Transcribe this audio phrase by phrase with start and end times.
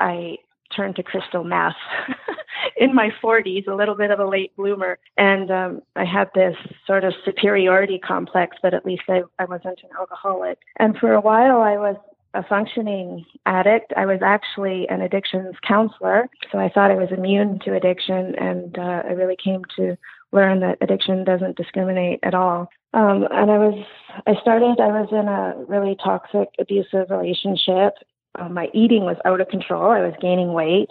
[0.00, 0.38] I
[0.74, 1.74] turned to crystal meth
[2.76, 4.98] in my 40s, a little bit of a late bloomer.
[5.16, 9.80] And um, I had this sort of superiority complex, but at least I, I wasn't
[9.82, 10.58] an alcoholic.
[10.78, 11.96] And for a while, I was
[12.34, 13.92] a functioning addict.
[13.96, 18.78] I was actually an addictions counselor, so I thought I was immune to addiction, and
[18.78, 19.96] uh, I really came to
[20.32, 22.68] learn that addiction doesn't discriminate at all.
[22.94, 23.84] Um, and I was,
[24.26, 27.94] I started, I was in a really toxic, abusive relationship.
[28.38, 29.90] Uh, my eating was out of control.
[29.90, 30.88] I was gaining weight,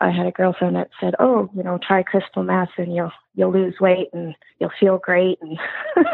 [0.00, 3.52] I had a girlfriend that said, "Oh, you know, try crystal meth and you'll you'll
[3.52, 5.58] lose weight and you'll feel great and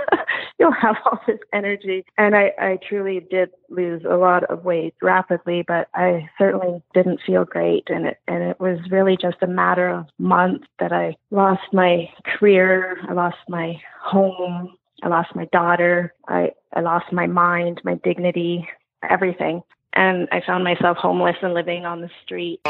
[0.58, 4.94] you'll have all this energy." And I I truly did lose a lot of weight
[5.02, 9.46] rapidly, but I certainly didn't feel great and it and it was really just a
[9.46, 15.46] matter of months that I lost my career, I lost my home, I lost my
[15.46, 18.68] daughter, I I lost my mind, my dignity,
[19.08, 19.62] everything
[19.92, 22.60] and I found myself homeless and living on the street.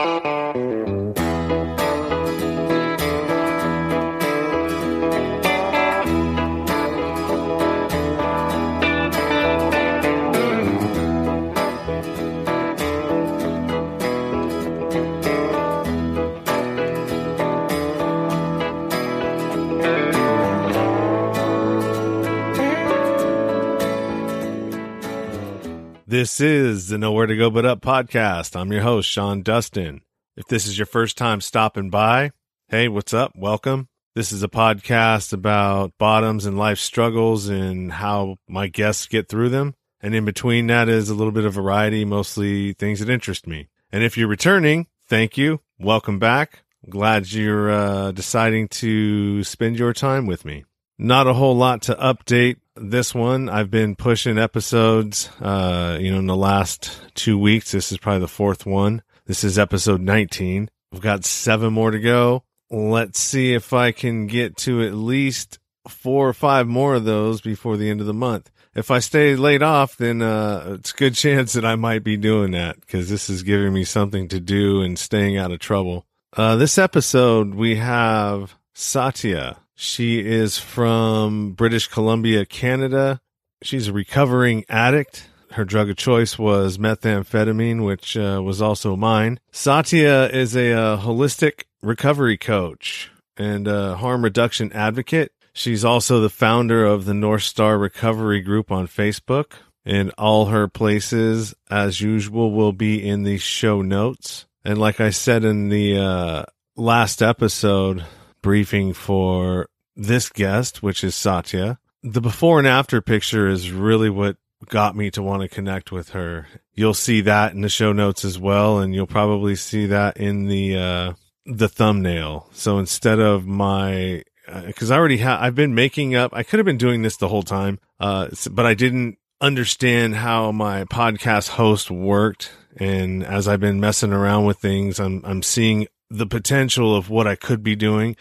[26.10, 28.56] This is the Nowhere to Go But Up podcast.
[28.56, 30.00] I'm your host, Sean Dustin.
[30.36, 32.32] If this is your first time stopping by,
[32.66, 33.36] hey, what's up?
[33.36, 33.86] Welcome.
[34.16, 39.50] This is a podcast about bottoms and life struggles and how my guests get through
[39.50, 39.76] them.
[40.00, 43.68] And in between that is a little bit of variety, mostly things that interest me.
[43.92, 45.60] And if you're returning, thank you.
[45.78, 46.64] Welcome back.
[46.88, 50.64] glad you're uh, deciding to spend your time with me.
[50.98, 53.48] Not a whole lot to update this one.
[53.48, 57.72] I've been pushing episodes, uh, you know, in the last two weeks.
[57.72, 59.02] This is probably the fourth one.
[59.26, 60.70] This is episode 19.
[60.92, 62.44] We've got seven more to go.
[62.70, 65.58] Let's see if I can get to at least
[65.88, 68.50] four or five more of those before the end of the month.
[68.74, 72.16] If I stay laid off, then uh, it's a good chance that I might be
[72.16, 76.06] doing that because this is giving me something to do and staying out of trouble.
[76.36, 79.58] Uh, this episode, we have Satya.
[79.82, 83.22] She is from British Columbia, Canada.
[83.62, 85.30] She's a recovering addict.
[85.52, 89.40] Her drug of choice was methamphetamine, which uh, was also mine.
[89.52, 95.32] Satya is a, uh, holistic recovery coach and a harm reduction advocate.
[95.54, 99.52] She's also the founder of the North Star Recovery Group on Facebook.
[99.86, 104.44] And all her places, as usual, will be in the show notes.
[104.62, 106.42] And like I said in the uh,
[106.76, 108.04] last episode,
[108.42, 111.78] briefing for this guest, which is Satya.
[112.02, 114.36] The before and after picture is really what
[114.66, 116.46] got me to want to connect with her.
[116.74, 120.46] You'll see that in the show notes as well, and you'll probably see that in
[120.46, 121.12] the uh,
[121.46, 122.48] the thumbnail.
[122.52, 124.24] So instead of my
[124.66, 126.32] because uh, I already have, I've been making up.
[126.34, 130.52] I could have been doing this the whole time, uh, but I didn't understand how
[130.52, 132.52] my podcast host worked.
[132.76, 137.26] And as I've been messing around with things, I'm I'm seeing the potential of what
[137.26, 138.16] I could be doing.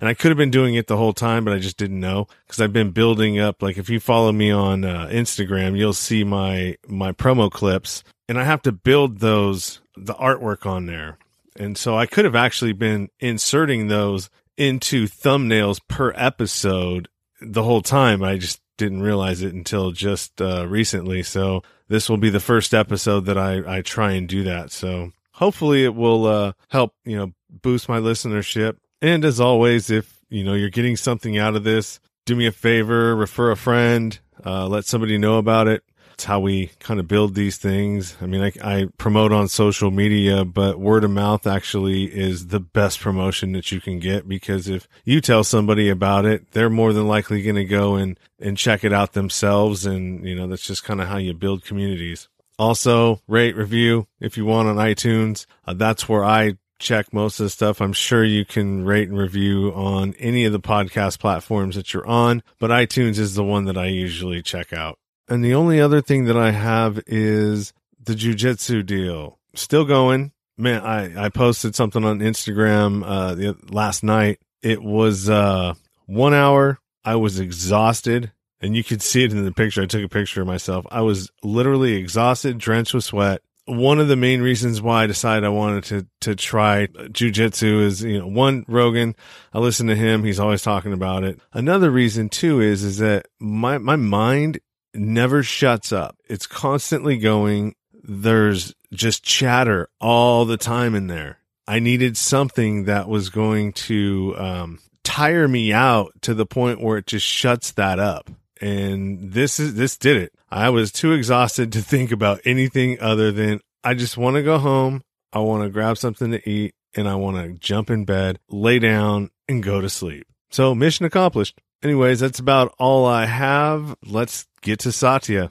[0.00, 2.26] And I could have been doing it the whole time, but I just didn't know
[2.46, 3.62] because I've been building up.
[3.62, 8.38] Like if you follow me on uh, Instagram, you'll see my, my promo clips and
[8.38, 11.18] I have to build those, the artwork on there.
[11.56, 17.08] And so I could have actually been inserting those into thumbnails per episode
[17.40, 18.22] the whole time.
[18.22, 21.22] I just didn't realize it until just uh, recently.
[21.22, 24.70] So this will be the first episode that I, I try and do that.
[24.70, 28.76] So hopefully it will uh, help, you know, boost my listenership.
[29.02, 32.52] And as always, if, you know, you're getting something out of this, do me a
[32.52, 35.82] favor, refer a friend, uh, let somebody know about it.
[36.12, 38.18] It's how we kind of build these things.
[38.20, 42.60] I mean, I, I promote on social media, but word of mouth actually is the
[42.60, 46.92] best promotion that you can get because if you tell somebody about it, they're more
[46.92, 49.86] than likely going to go and, and check it out themselves.
[49.86, 52.28] And, you know, that's just kind of how you build communities.
[52.60, 55.46] Also, rate, review if you want on iTunes.
[55.66, 57.80] Uh, that's where I check most of the stuff.
[57.80, 62.06] I'm sure you can rate and review on any of the podcast platforms that you're
[62.06, 64.98] on, but iTunes is the one that I usually check out.
[65.26, 69.38] And the only other thing that I have is the jujitsu deal.
[69.54, 70.32] Still going.
[70.58, 74.38] Man, I, I posted something on Instagram uh, last night.
[74.62, 75.72] It was uh,
[76.04, 76.78] one hour.
[77.06, 79.82] I was exhausted and you could see it in the picture.
[79.82, 80.86] I took a picture of myself.
[80.90, 83.42] I was literally exhausted, drenched with sweat.
[83.66, 88.02] One of the main reasons why I decided I wanted to to try jujitsu is,
[88.02, 89.14] you know, Joe Rogan.
[89.52, 91.40] I listen to him; he's always talking about it.
[91.52, 94.60] Another reason too is is that my my mind
[94.94, 96.16] never shuts up.
[96.28, 97.74] It's constantly going.
[98.02, 101.38] There's just chatter all the time in there.
[101.68, 106.98] I needed something that was going to um, tire me out to the point where
[106.98, 108.30] it just shuts that up.
[108.60, 110.32] And this is this did it.
[110.50, 114.58] I was too exhausted to think about anything other than I just want to go
[114.58, 115.02] home.
[115.32, 118.78] I want to grab something to eat and I want to jump in bed, lay
[118.78, 120.26] down and go to sleep.
[120.50, 121.58] So mission accomplished.
[121.82, 123.94] Anyways, that's about all I have.
[124.04, 125.50] Let's get to Satya.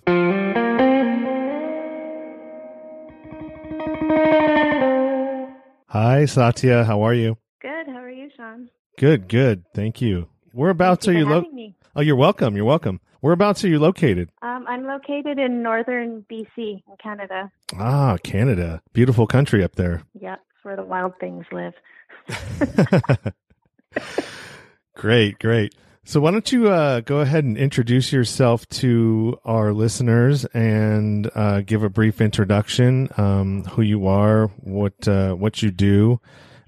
[5.87, 6.83] Hi, Satya.
[6.83, 7.37] How are you?
[7.61, 7.87] Good.
[7.87, 8.69] How are you, Sean?
[8.97, 9.63] Good, good.
[9.73, 10.27] Thank you.
[10.51, 12.01] Whereabouts Thank are you you for lo- having me.
[12.01, 12.55] Oh, you're welcome.
[12.55, 12.99] You're welcome.
[13.21, 14.29] Whereabouts are you located?
[14.41, 17.51] Um, I'm located in northern BC in Canada.
[17.77, 18.81] Ah, Canada.
[18.93, 20.03] Beautiful country up there.
[20.19, 21.73] Yeah, it's where the wild things live.
[24.95, 25.75] great, great.
[26.05, 31.61] So why don't you uh, go ahead and introduce yourself to our listeners and uh,
[31.61, 36.19] give a brief introduction, um, who you are, what uh, what you do,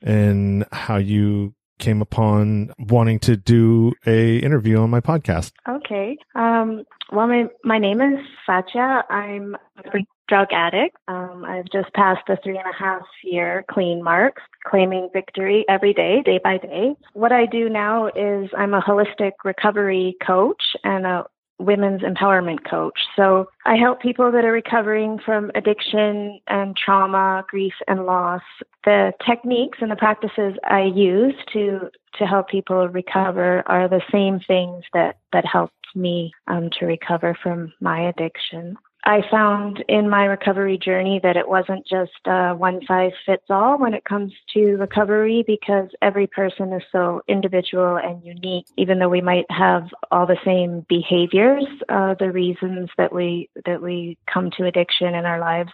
[0.01, 5.51] and how you came upon wanting to do a interview on my podcast.
[5.67, 6.17] Okay.
[6.35, 9.03] Um, well, my my name is Satya.
[9.09, 9.99] I'm a
[10.29, 10.95] drug addict.
[11.09, 15.93] Um, I've just passed the three and a half year clean mark, claiming victory every
[15.93, 16.95] day, day by day.
[17.11, 21.25] What I do now is I'm a holistic recovery coach and a
[21.61, 22.99] women's empowerment coach.
[23.15, 28.41] So I help people that are recovering from addiction and trauma, grief and loss.
[28.83, 34.39] The techniques and the practices I use to to help people recover are the same
[34.39, 38.77] things that that helped me um, to recover from my addiction.
[39.03, 43.79] I found in my recovery journey that it wasn't just uh, one size fits all
[43.79, 48.67] when it comes to recovery because every person is so individual and unique.
[48.77, 53.81] Even though we might have all the same behaviors, uh, the reasons that we that
[53.81, 55.71] we come to addiction in our lives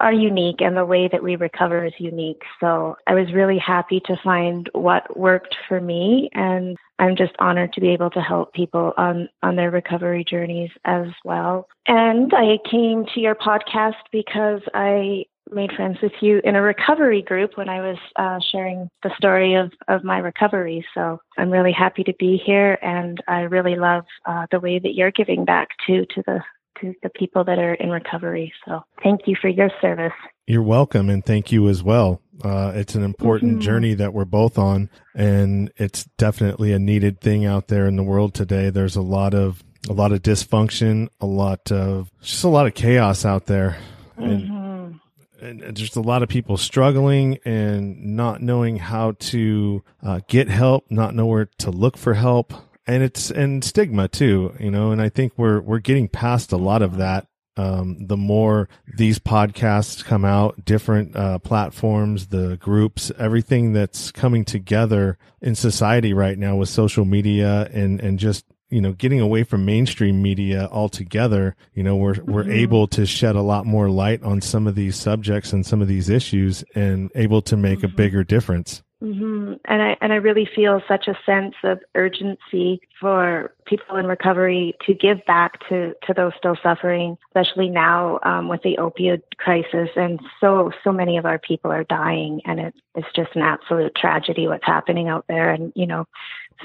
[0.00, 2.42] are unique, and the way that we recover is unique.
[2.58, 7.72] So I was really happy to find what worked for me, and I'm just honored
[7.74, 11.68] to be able to help people on, on their recovery journeys as well.
[11.86, 17.22] And I came to your podcast because I made friends with you in a recovery
[17.22, 20.84] group when I was uh, sharing the story of, of my recovery.
[20.94, 24.94] So I'm really happy to be here, and I really love uh, the way that
[24.94, 26.40] you're giving back to to the
[26.80, 28.52] to the people that are in recovery.
[28.66, 30.12] So thank you for your service.
[30.46, 32.20] You're welcome, and thank you as well.
[32.42, 33.60] Uh, it's an important Mhm.
[33.60, 38.02] journey that we're both on, and it's definitely a needed thing out there in the
[38.02, 38.70] world today.
[38.70, 42.74] There's a lot of a lot of dysfunction, a lot of just a lot of
[42.74, 43.78] chaos out there,
[44.18, 45.00] and, Mhm.
[45.40, 50.48] and and there's a lot of people struggling and not knowing how to uh, get
[50.48, 52.52] help, not know where to look for help,
[52.90, 54.90] and it's and stigma too, you know.
[54.92, 57.26] And I think we're we're getting past a lot of that
[57.56, 64.44] um, the more these podcasts come out, different uh, platforms, the groups, everything that's coming
[64.44, 69.42] together in society right now with social media and and just you know getting away
[69.42, 72.54] from mainstream media altogether, you know we're we're Mhm.
[72.54, 75.88] able to shed a lot more light on some of these subjects and some of
[75.88, 77.96] these issues, and able to make a Mhm.
[77.96, 78.82] bigger difference.
[79.00, 84.06] Hmm And I and I really feel such a sense of urgency for people in
[84.06, 89.22] recovery to give back to to those still suffering, especially now um, with the opioid
[89.38, 89.88] crisis.
[89.96, 93.94] And so so many of our people are dying, and it, it's just an absolute
[93.94, 95.50] tragedy what's happening out there.
[95.50, 96.04] And you know,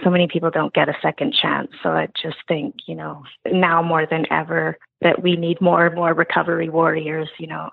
[0.03, 1.71] so many people don't get a second chance.
[1.81, 5.95] So I just think you know now more than ever that we need more and
[5.95, 7.29] more recovery warriors.
[7.37, 7.69] You know,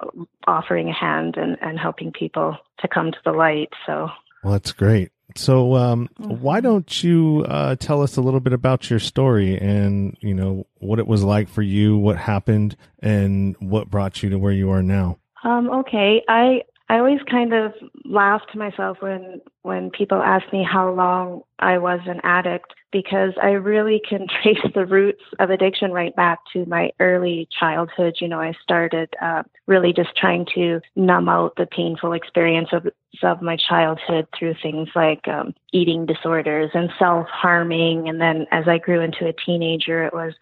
[0.47, 3.71] offering a hand and and helping people to come to the light.
[3.87, 4.09] So.
[4.43, 5.11] Well, that's great.
[5.35, 6.41] So, um, Mhm.
[6.41, 10.67] why don't you uh, tell us a little bit about your story and you know
[10.79, 14.71] what it was like for you, what happened, and what brought you to where you
[14.71, 15.17] are now?
[15.45, 16.23] Um, okay.
[16.29, 17.73] I I always kind of
[18.05, 23.33] laugh to myself when when people ask me how long I was an addict because
[23.43, 28.17] I really can trace the roots of addiction right back to my early childhood.
[28.21, 32.87] You know, I started uh, really just trying to numb out the painful experience of
[33.23, 38.69] of my childhood through things like um, eating disorders and self harming, and then as
[38.69, 40.35] I grew into a teenager, it was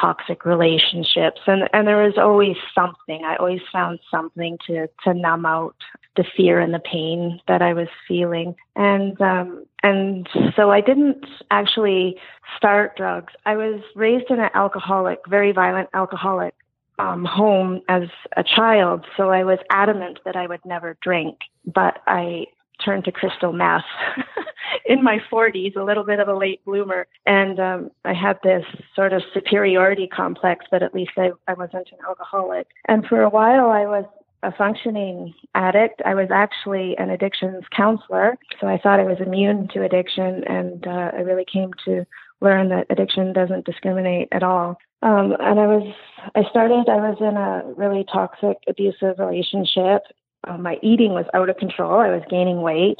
[0.00, 1.40] toxic relationships.
[1.46, 3.24] And and there was always something.
[3.24, 5.76] I always found something to to numb out
[6.16, 8.54] the fear and the pain that i was feeling.
[8.76, 12.16] And um and so i didn't actually
[12.56, 13.32] start drugs.
[13.46, 16.54] I was raised in an alcoholic very violent alcoholic
[16.98, 19.06] um home as a child.
[19.16, 22.46] So i was adamant that i would never drink but i
[22.82, 23.84] turned to crystal meth
[24.86, 27.06] in my 40s, a little bit of a late bloomer.
[27.26, 28.64] And um, I had this
[28.94, 32.66] sort of superiority complex, but at least I, I wasn't an alcoholic.
[32.88, 34.04] And for a while, I was
[34.42, 36.02] a functioning addict.
[36.04, 40.86] I was actually an addictions counselor, so I thought I was immune to addiction, and
[40.86, 42.04] uh, I really came to
[42.40, 44.76] learn that addiction doesn't discriminate at all.
[45.02, 45.94] Um, and I was,
[46.34, 50.02] I started, I was in a really toxic, abusive relationship.
[50.46, 52.00] Um, my eating was out of control.
[52.00, 52.98] I was gaining weight.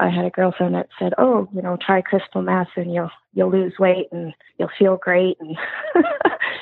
[0.00, 3.50] I had a girlfriend that said, "Oh, you know, try crystal meth and you'll you'll
[3.50, 5.56] lose weight and you'll feel great and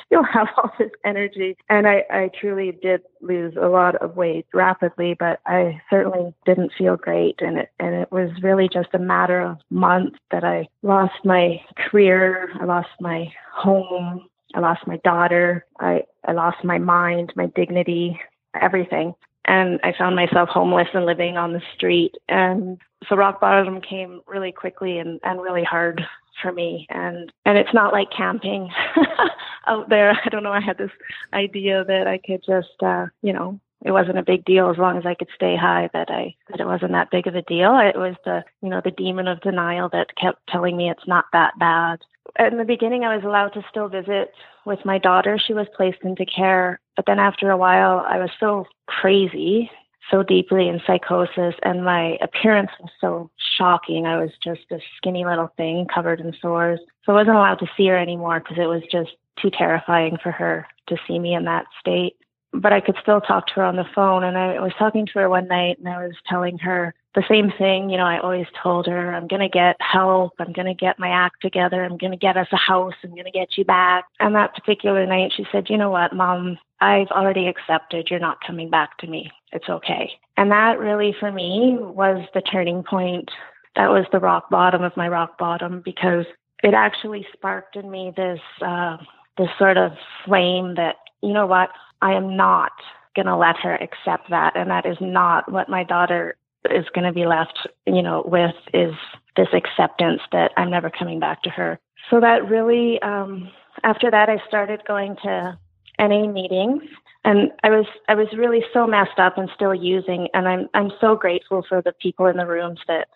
[0.09, 4.47] you'll have all this energy." And I I truly did lose a lot of weight
[4.53, 8.99] rapidly, but I certainly didn't feel great and it and it was really just a
[8.99, 14.97] matter of months that I lost my career, I lost my home, I lost my
[15.03, 18.19] daughter, I I lost my mind, my dignity,
[18.59, 19.13] everything
[19.47, 22.15] and I found myself homeless and living on the street.
[22.27, 22.77] And
[23.07, 26.01] so rock bottom came really quickly and, and really hard
[26.41, 26.85] for me.
[26.89, 28.69] And and it's not like camping
[29.67, 30.11] out there.
[30.11, 30.51] I don't know.
[30.51, 30.91] I had this
[31.33, 34.97] idea that I could just, uh, you know, it wasn't a big deal as long
[34.97, 35.89] as I could stay high.
[35.93, 37.77] That I that it wasn't that big of a deal.
[37.77, 41.25] It was the you know the demon of denial that kept telling me it's not
[41.33, 41.99] that bad.
[42.39, 44.31] In the beginning, I was allowed to still visit
[44.65, 45.39] with my daughter.
[45.39, 49.69] She was placed into care, but then after a while, I was so crazy,
[50.11, 54.05] so deeply in psychosis, and my appearance was so shocking.
[54.05, 56.79] I was just a skinny little thing covered in sores.
[57.05, 60.31] So I wasn't allowed to see her anymore because it was just too terrifying for
[60.31, 62.15] her to see me in that state.
[62.53, 64.23] But I could still talk to her on the phone.
[64.23, 67.51] And I was talking to her one night and I was telling her the same
[67.57, 67.89] thing.
[67.89, 70.33] You know, I always told her, I'm going to get help.
[70.37, 71.83] I'm going to get my act together.
[71.83, 72.93] I'm going to get us a house.
[73.03, 74.05] I'm going to get you back.
[74.19, 76.59] And that particular night, she said, You know what, mom?
[76.79, 79.31] I've already accepted you're not coming back to me.
[79.51, 80.11] It's okay.
[80.37, 83.31] And that really, for me, was the turning point.
[83.75, 86.25] That was the rock bottom of my rock bottom because
[86.61, 88.97] it actually sparked in me this, uh,
[89.39, 89.93] this sort of
[90.23, 91.69] flame that, you know what,
[92.03, 92.73] I am not
[93.15, 94.55] going to let her accept that.
[94.55, 98.55] And that is not what my daughter is going to be left, you know, with
[98.73, 98.93] is
[99.35, 101.79] this acceptance that I'm never coming back to her.
[102.09, 103.49] So that really, um,
[103.83, 105.57] after that, I started going to
[105.99, 106.83] NA meetings,
[107.25, 110.91] and I was I was really so messed up and still using, and I'm I'm
[111.01, 113.07] so grateful for the people in the rooms that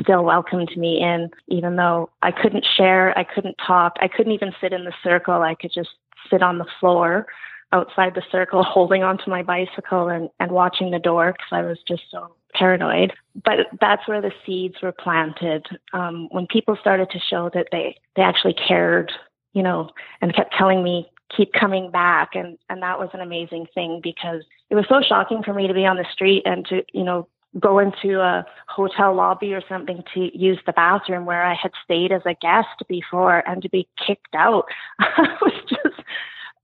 [0.00, 4.52] still welcomed me in, even though I couldn't share, I couldn't talk, I couldn't even
[4.60, 5.42] sit in the circle.
[5.42, 5.90] I could just
[6.30, 7.26] sit on the floor
[7.72, 11.78] outside the circle holding onto my bicycle and, and watching the door because I was
[11.86, 13.12] just so paranoid.
[13.44, 15.66] But that's where the seeds were planted.
[15.92, 19.12] Um, when people started to show that they, they actually cared,
[19.52, 19.90] you know,
[20.20, 22.30] and kept telling me, keep coming back.
[22.34, 25.74] And, and that was an amazing thing because it was so shocking for me to
[25.74, 27.28] be on the street and to, you know,
[27.58, 32.12] go into a hotel lobby or something to use the bathroom where I had stayed
[32.12, 34.66] as a guest before and to be kicked out.
[35.00, 36.00] I was just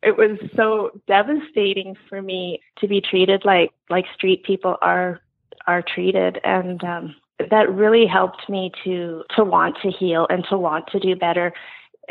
[0.03, 5.21] it was so devastating for me to be treated like like street people are
[5.67, 7.15] are treated and um
[7.51, 11.53] that really helped me to to want to heal and to want to do better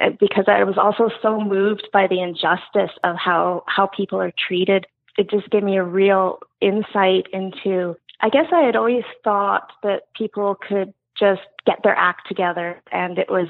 [0.01, 4.33] uh, because I was also so moved by the injustice of how how people are
[4.47, 4.85] treated.
[5.17, 10.03] It just gave me a real insight into I guess I had always thought that
[10.15, 12.81] people could just get their act together.
[12.91, 13.47] And it was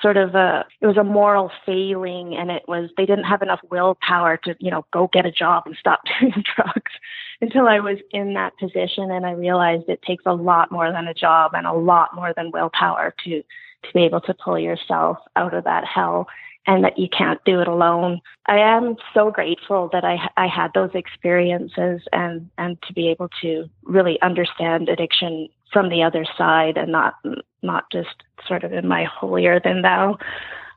[0.00, 2.36] sort of a it was a moral failing.
[2.36, 5.64] And it was they didn't have enough willpower to you know go get a job
[5.66, 6.92] and stop doing drugs
[7.40, 9.10] until i was in that position.
[9.10, 12.32] And i realized it takes a lot more than a job and a lot more
[12.36, 16.28] than willpower to to be able to pull yourself out of that hell
[16.66, 18.20] and that you can't do it alone.
[18.46, 23.28] I am so grateful that I I had those experiences and and to be able
[23.42, 27.14] to really understand addiction from the other side and not
[27.62, 30.18] not just sort of in my holier than thou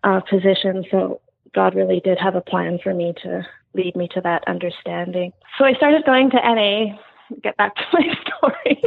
[0.03, 0.85] uh, position.
[0.91, 1.21] So
[1.53, 5.33] God really did have a plan for me to lead me to that understanding.
[5.57, 6.97] So I started going to NA.
[7.41, 8.83] Get back to my story.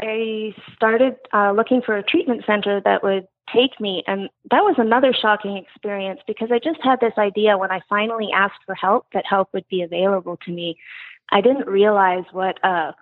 [0.00, 4.76] I started uh, looking for a treatment center that would take me, and that was
[4.78, 9.06] another shocking experience because I just had this idea when I finally asked for help
[9.12, 10.78] that help would be available to me.
[11.32, 12.94] I didn't realize what a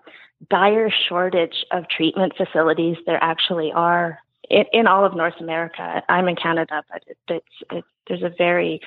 [0.51, 4.19] dire shortage of treatment facilities there actually are
[4.51, 6.03] in, in all of North America.
[6.09, 8.81] I'm in Canada, but it, it's, it, there's a very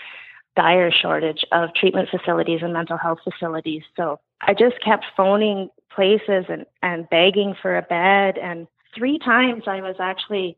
[0.56, 3.84] dire shortage of treatment facilities and mental health facilities.
[3.96, 8.38] So I just kept phoning places and, and begging for a bed.
[8.38, 10.58] And three times I was actually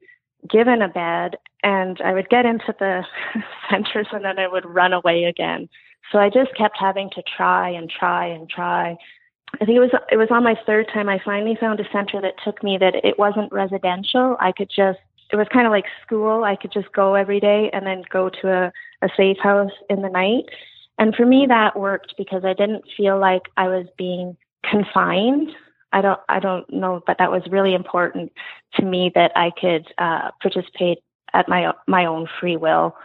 [0.49, 3.03] given a bed and I would get into the
[3.69, 5.69] centers and then I would run away again.
[6.11, 8.97] So I just kept having to try and try and try.
[9.61, 12.21] I think it was it was on my third time I finally found a center
[12.21, 14.37] that took me that it wasn't residential.
[14.39, 14.99] I could just
[15.31, 16.43] it was kind of like school.
[16.43, 20.01] I could just go every day and then go to a, a safe house in
[20.01, 20.45] the night.
[20.99, 24.37] And for me that worked because I didn't feel like I was being
[24.69, 25.49] confined.
[25.91, 28.31] I don't I don't know, but that was really important
[28.75, 30.99] to me that I could uh, participate
[31.33, 32.95] at my my own free will.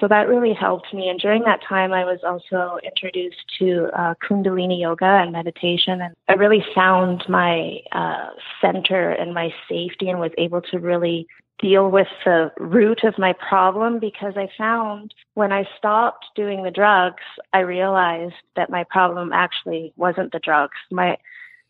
[0.00, 1.08] So that really helped me.
[1.08, 6.14] And during that time, I was also introduced to uh, Kundalini yoga and meditation, and
[6.28, 11.26] I really found my uh, center and my safety, and was able to really
[11.58, 16.70] deal with the root of my problem because I found when I stopped doing the
[16.70, 20.76] drugs, I realized that my problem actually wasn't the drugs.
[20.90, 21.16] My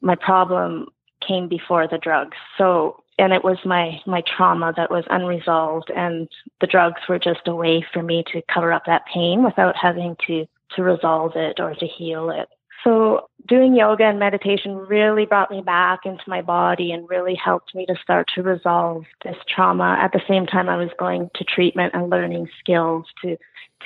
[0.00, 0.88] my problem
[1.26, 2.36] came before the drugs.
[2.56, 6.28] So and it was my my trauma that was unresolved and
[6.60, 10.16] the drugs were just a way for me to cover up that pain without having
[10.26, 10.46] to
[10.76, 12.48] to resolve it or to heal it.
[12.84, 17.74] So doing yoga and meditation really brought me back into my body and really helped
[17.74, 19.98] me to start to resolve this trauma.
[20.00, 23.36] At the same time, I was going to treatment and learning skills to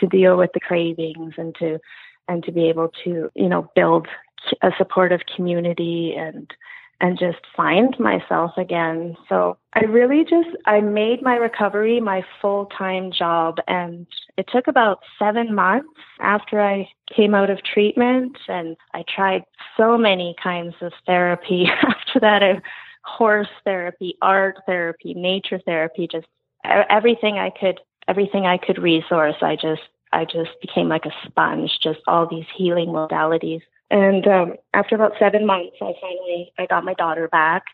[0.01, 1.79] to deal with the cravings and to
[2.29, 4.09] and to be able to you know build
[4.63, 6.53] a supportive community and
[7.03, 9.17] and just find myself again.
[9.29, 14.07] So I really just I made my recovery my full-time job and
[14.39, 15.89] it took about 7 months
[16.21, 19.43] after I came out of treatment and I tried
[19.77, 22.63] so many kinds of therapy after that
[23.05, 26.29] horse therapy, art therapy, nature therapy, just
[26.65, 29.37] everything I could everything I could resource.
[29.43, 29.83] I just
[30.13, 33.63] I just became like a sponge, just all these healing modalities.
[33.93, 37.65] And um, after about seven months, I finally I got my daughter back,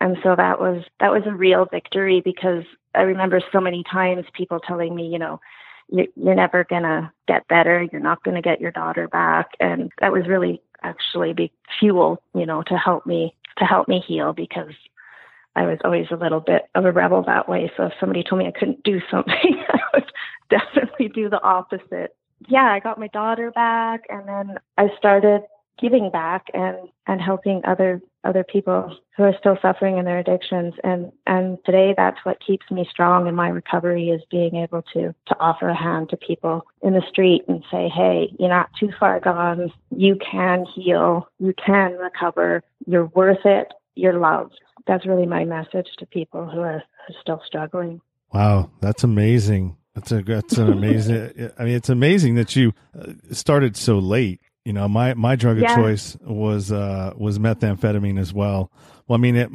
[0.00, 2.62] and so that was that was a real victory because
[2.94, 5.40] I remember so many times people telling me, you know,
[5.88, 6.06] you're
[6.36, 10.62] never gonna get better, you're not gonna get your daughter back, and that was really
[10.84, 14.74] actually be fuel, you know, to help me to help me heal because
[15.56, 17.72] I was always a little bit of a rebel that way.
[17.76, 20.12] So if somebody told me I couldn't do something, I would
[20.48, 22.14] definitely do the opposite.
[22.46, 25.42] Yeah, I got my daughter back and then I started
[25.80, 30.74] giving back and and helping other other people who are still suffering in their addictions.
[30.82, 35.14] And and today that's what keeps me strong in my recovery is being able to
[35.28, 38.90] to offer a hand to people in the street and say hey you're not too
[38.98, 39.72] far gone.
[39.90, 41.28] You can heal.
[41.38, 42.62] You can recover.
[42.86, 43.72] You're worth it.
[43.94, 44.60] You're loved.
[44.86, 46.82] That's really my message to people who are
[47.20, 48.00] still struggling.
[48.32, 48.70] Wow.
[48.80, 49.76] That's amazing.
[49.96, 54.42] That's a that's an amazing i mean it's amazing that you uh, started so late
[54.66, 55.70] you know, my my drug yeah.
[55.70, 58.72] of choice was uh was methamphetamine as well.
[59.06, 59.48] Well, I mean it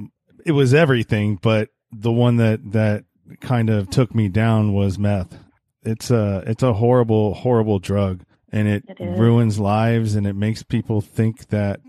[0.45, 3.03] it was everything, but the one that that
[3.41, 5.37] kind of took me down was meth.
[5.83, 10.63] It's a it's a horrible horrible drug and it, it ruins lives and it makes
[10.63, 11.81] people think that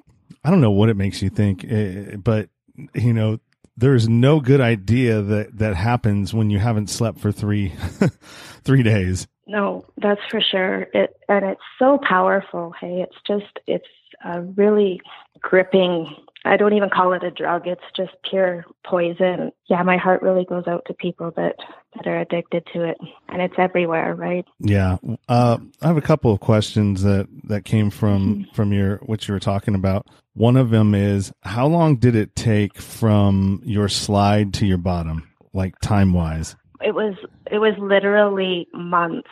[0.42, 2.48] I don't know what it makes you think, eh, but
[2.92, 3.38] you know,
[3.76, 7.72] there's no good idea that that happens when you haven't slept for 3
[8.64, 9.28] 3 days.
[9.52, 10.88] No, that's for sure.
[10.94, 12.72] It and it's so powerful.
[12.80, 13.86] Hey, it's just it's
[14.24, 14.98] a really
[15.42, 16.16] gripping.
[16.46, 17.66] I don't even call it a drug.
[17.66, 19.52] It's just pure poison.
[19.66, 21.56] Yeah, my heart really goes out to people that
[21.94, 22.96] that are addicted to it,
[23.28, 24.46] and it's everywhere, right?
[24.58, 24.96] Yeah.
[25.28, 28.54] Uh, I have a couple of questions that that came from mm-hmm.
[28.54, 30.06] from your what you were talking about.
[30.32, 35.28] One of them is how long did it take from your slide to your bottom,
[35.52, 36.56] like time wise?
[36.84, 37.14] It was
[37.50, 39.28] it was literally months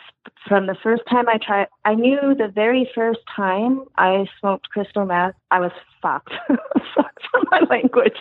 [0.48, 1.68] from the first time I tried.
[1.84, 6.32] I knew the very first time I smoked crystal meth, I was fucked.
[7.30, 8.20] for my language.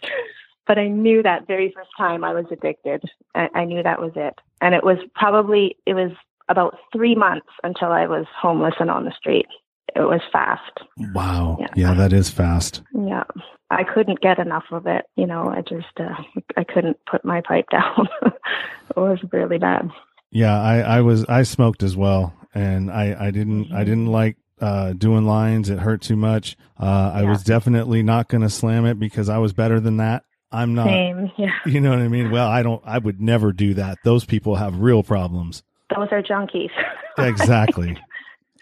[0.67, 3.03] But I knew that very first time I was addicted.
[3.35, 4.35] I, I knew that was it.
[4.61, 6.11] And it was probably it was
[6.47, 9.47] about three months until I was homeless and on the street.
[9.95, 10.79] It was fast.
[11.13, 11.57] Wow.
[11.59, 12.81] Yeah, yeah that is fast.
[12.93, 13.23] Yeah.
[13.71, 15.05] I couldn't get enough of it.
[15.15, 16.15] You know, I just uh,
[16.57, 18.07] I couldn't put my pipe down.
[18.23, 19.89] it was really bad.
[20.31, 24.37] Yeah, I, I was I smoked as well, and I I didn't I didn't like
[24.61, 25.69] uh, doing lines.
[25.69, 26.57] It hurt too much.
[26.79, 30.23] Uh, I was definitely not going to slam it because I was better than that.
[30.51, 30.87] I'm not.
[30.87, 31.31] Same.
[31.37, 31.51] Yeah.
[31.65, 32.31] You know what I mean?
[32.31, 32.81] Well, I don't.
[32.85, 33.99] I would never do that.
[34.03, 35.63] Those people have real problems.
[35.95, 36.71] Those are junkies.
[37.17, 37.97] exactly.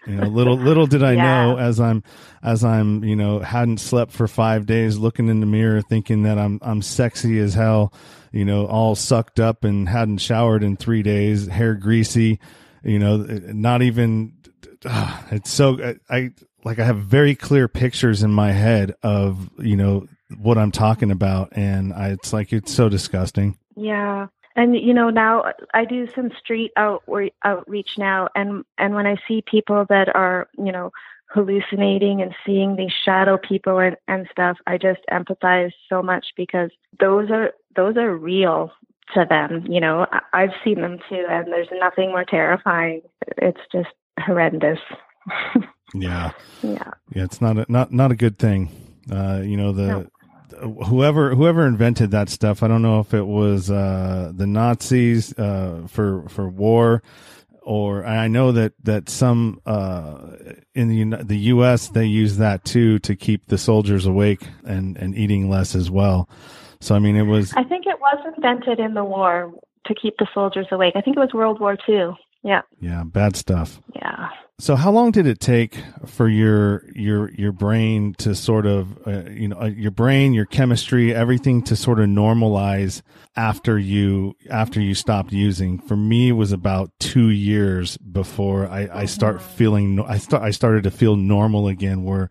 [0.08, 1.22] You know, little little did I yeah.
[1.22, 2.02] know as I'm
[2.42, 6.38] as I'm you know hadn't slept for five days, looking in the mirror, thinking that
[6.38, 7.92] I'm I'm sexy as hell,
[8.32, 12.40] you know, all sucked up and hadn't showered in three days, hair greasy,
[12.82, 14.34] you know, not even.
[14.84, 16.30] Uh, it's so I
[16.64, 20.06] like I have very clear pictures in my head of you know
[20.38, 23.58] what I'm talking about, and I, it's like it's so disgusting.
[23.76, 27.02] Yeah, and you know now i do some street out,
[27.44, 30.90] outreach now and and when i see people that are you know
[31.30, 36.70] hallucinating and seeing these shadow people and, and stuff i just empathize so much because
[37.00, 38.70] those are those are real
[39.14, 40.06] to them you know?
[40.12, 43.02] I, i've seen them too and there's nothing more terrifying.
[43.38, 44.80] It's just horrendous.
[45.94, 46.32] Yeah.
[46.62, 46.90] Yeah.
[47.14, 48.68] Yeah it's not a not not a good thing.
[49.10, 49.86] Uh, you know the.
[49.86, 50.06] No.
[50.86, 55.86] Whoever whoever invented that stuff, I don't know if it was uh, the Nazis uh,
[55.88, 57.02] for for war,
[57.62, 60.30] or I know that that some uh,
[60.74, 61.88] in the the U.S.
[61.88, 66.28] they use that too to keep the soldiers awake and and eating less as well.
[66.80, 67.52] So I mean, it was.
[67.54, 69.52] I think it was invented in the war
[69.86, 70.94] to keep the soldiers awake.
[70.96, 72.10] I think it was World War II.
[72.42, 72.62] Yeah.
[72.80, 73.80] Yeah, bad stuff.
[73.94, 74.28] Yeah.
[74.60, 79.30] So how long did it take for your your your brain to sort of uh,
[79.30, 83.02] you know uh, your brain, your chemistry, everything to sort of normalize
[83.36, 85.78] after you after you stopped using?
[85.78, 89.56] For me, it was about two years before I, I start mm-hmm.
[89.56, 92.28] feeling I start I started to feel normal again, where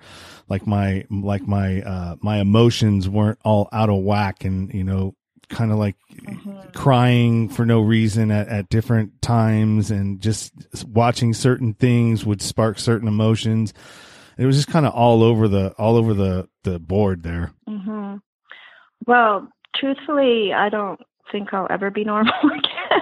[0.49, 5.15] like my like my uh, my emotions weren't all out of whack, and you know
[5.49, 6.69] kind of like mm-hmm.
[6.75, 10.53] crying for no reason at, at different times and just
[10.85, 13.73] watching certain things would spark certain emotions.
[14.37, 17.51] It was just kind of all over the all over the the board there.
[17.67, 18.17] Mm-hmm.
[19.05, 20.99] Well, truthfully, I don't
[21.31, 23.01] think I'll ever be normal again.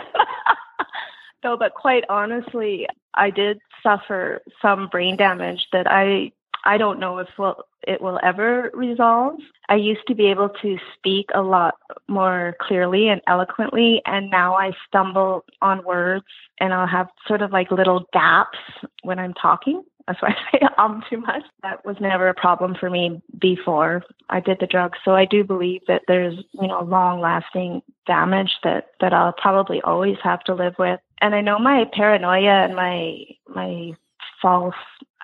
[1.43, 6.31] no, but quite honestly, I did suffer some brain damage that I
[6.65, 9.39] I don't know if will, it will ever resolve.
[9.69, 11.75] I used to be able to speak a lot
[12.07, 16.25] more clearly and eloquently, and now I stumble on words
[16.59, 18.57] and I'll have sort of like little gaps
[19.03, 19.83] when I'm talking.
[20.07, 21.43] That's why I say um too much.
[21.61, 24.97] That was never a problem for me before I did the drugs.
[25.05, 29.81] So I do believe that there's, you know, long lasting damage that, that I'll probably
[29.81, 30.99] always have to live with.
[31.21, 33.93] And I know my paranoia and my my
[34.41, 34.75] false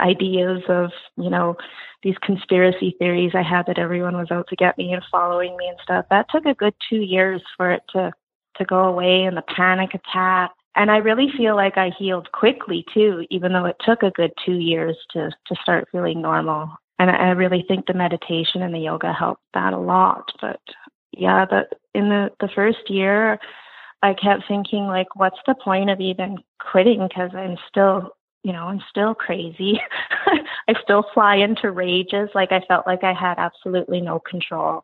[0.01, 1.55] ideas of, you know,
[2.03, 5.67] these conspiracy theories I had that everyone was out to get me and following me
[5.67, 6.05] and stuff.
[6.09, 8.11] That took a good two years for it to
[8.57, 10.51] to go away and the panic attack.
[10.75, 14.31] And I really feel like I healed quickly too, even though it took a good
[14.45, 16.69] two years to to start feeling normal.
[16.99, 20.31] And I really think the meditation and the yoga helped that a lot.
[20.41, 20.59] But
[21.11, 23.39] yeah, but in the the first year,
[24.03, 27.07] I kept thinking like, what's the point of even quitting?
[27.07, 28.11] Because I'm still
[28.43, 29.79] you know, I'm still crazy.
[30.67, 32.29] I still fly into rages.
[32.33, 34.83] Like I felt like I had absolutely no control,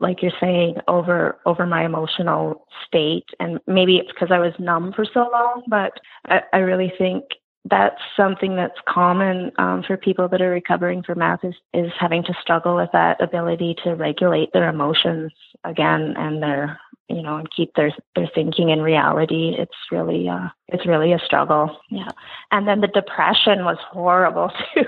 [0.00, 3.28] like you're saying, over over my emotional state.
[3.40, 5.92] And maybe it's because I was numb for so long, but
[6.26, 7.24] I, I really think
[7.70, 12.24] that's something that's common um, for people that are recovering from meth is, is having
[12.24, 15.30] to struggle with that ability to regulate their emotions
[15.64, 16.78] again and their
[17.12, 21.18] you know and keep their their thinking in reality it's really uh it's really a
[21.18, 21.76] struggle.
[21.90, 22.08] Yeah.
[22.50, 24.84] And then the depression was horrible too.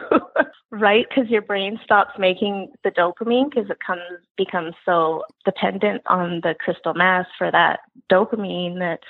[0.70, 1.06] Right?
[1.08, 4.00] Because your brain stops making the dopamine because it comes
[4.36, 9.00] becomes so dependent on the crystal meth for that dopamine that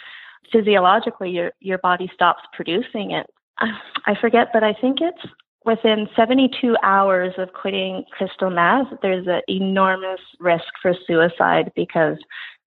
[0.52, 3.30] physiologically your your body stops producing it.
[3.58, 5.26] I forget but i think it's
[5.64, 12.18] within 72 hours of quitting crystal meth, there's an enormous risk for suicide because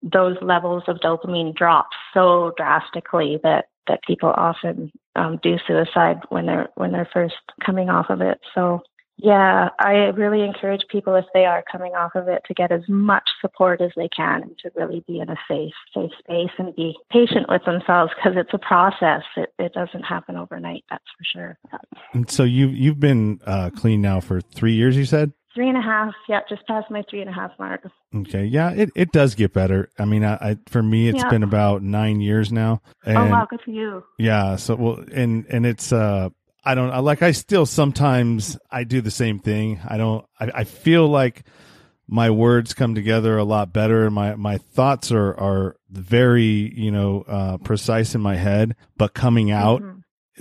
[0.02, 6.46] those levels of dopamine drop so drastically that that people often um, do suicide when
[6.46, 7.34] they're when they're first
[7.64, 8.38] coming off of it.
[8.54, 8.82] So
[9.20, 12.82] yeah, I really encourage people if they are coming off of it to get as
[12.88, 16.74] much support as they can and to really be in a safe safe space and
[16.76, 19.22] be patient with themselves because it's a process.
[19.36, 20.84] It it doesn't happen overnight.
[20.88, 21.58] That's for sure.
[22.12, 24.96] And so you you've been uh, clean now for three years.
[24.96, 26.14] You said three and a half.
[26.28, 27.82] Yeah, just past my three and a half mark.
[28.14, 29.90] Okay, yeah, it, it does get better.
[29.98, 31.30] I mean, I, I for me, it's yeah.
[31.30, 32.80] been about nine years now.
[33.04, 34.04] And, oh wow, good for you.
[34.18, 34.54] Yeah.
[34.54, 36.28] So well, and and it's uh,
[36.64, 37.22] I don't I, like.
[37.22, 39.80] I still sometimes I do the same thing.
[39.84, 40.24] I don't.
[40.38, 41.42] I, I feel like
[42.06, 44.06] my words come together a lot better.
[44.06, 49.12] and My my thoughts are are very you know uh, precise in my head, but
[49.12, 49.82] coming out.
[49.82, 49.94] Mm-hmm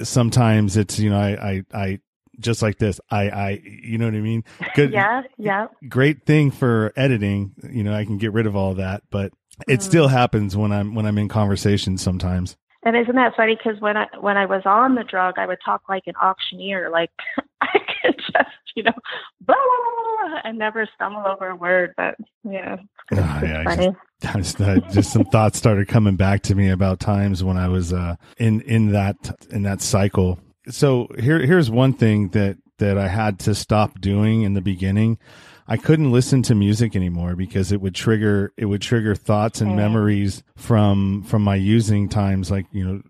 [0.03, 1.99] sometimes it's you know I, I I
[2.39, 2.99] just like this.
[3.09, 4.43] I, I, you know what I mean?
[4.75, 4.91] Good.
[4.91, 5.21] yeah.
[5.37, 5.67] Yeah.
[5.87, 7.53] Great thing for editing.
[7.69, 9.33] You know, I can get rid of all that, but
[9.67, 9.83] it mm.
[9.83, 12.57] still happens when I'm, when I'm in conversations sometimes.
[12.83, 13.57] And isn't that funny?
[13.57, 16.89] Because when I, when I was on the drug, I would talk like an auctioneer.
[16.89, 17.11] Like
[17.61, 18.93] I could just, you know,
[19.41, 21.93] blah, blah, blah, and never stumble over a word.
[21.97, 22.77] But yeah,
[23.11, 23.95] oh, yeah, funny.
[24.35, 27.93] Just, uh, just some thoughts started coming back to me about times when I was
[27.93, 29.15] uh, in in that
[29.51, 34.43] in that cycle so here here's one thing that that I had to stop doing
[34.43, 35.17] in the beginning.
[35.67, 39.75] I couldn't listen to music anymore because it would trigger it would trigger thoughts and
[39.75, 43.01] memories from from my using times like you know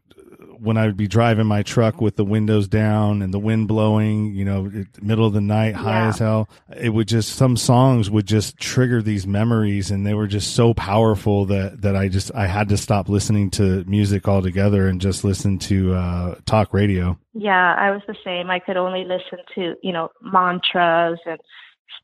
[0.60, 4.34] when I would be driving my truck with the windows down and the wind blowing,
[4.34, 6.08] you know, middle of the night, high yeah.
[6.10, 10.28] as hell, it would just, some songs would just trigger these memories and they were
[10.28, 14.88] just so powerful that, that I just, I had to stop listening to music altogether
[14.88, 17.17] and just listen to, uh, talk radio.
[17.34, 18.50] Yeah, I was the same.
[18.50, 21.39] I could only listen to, you know, mantras and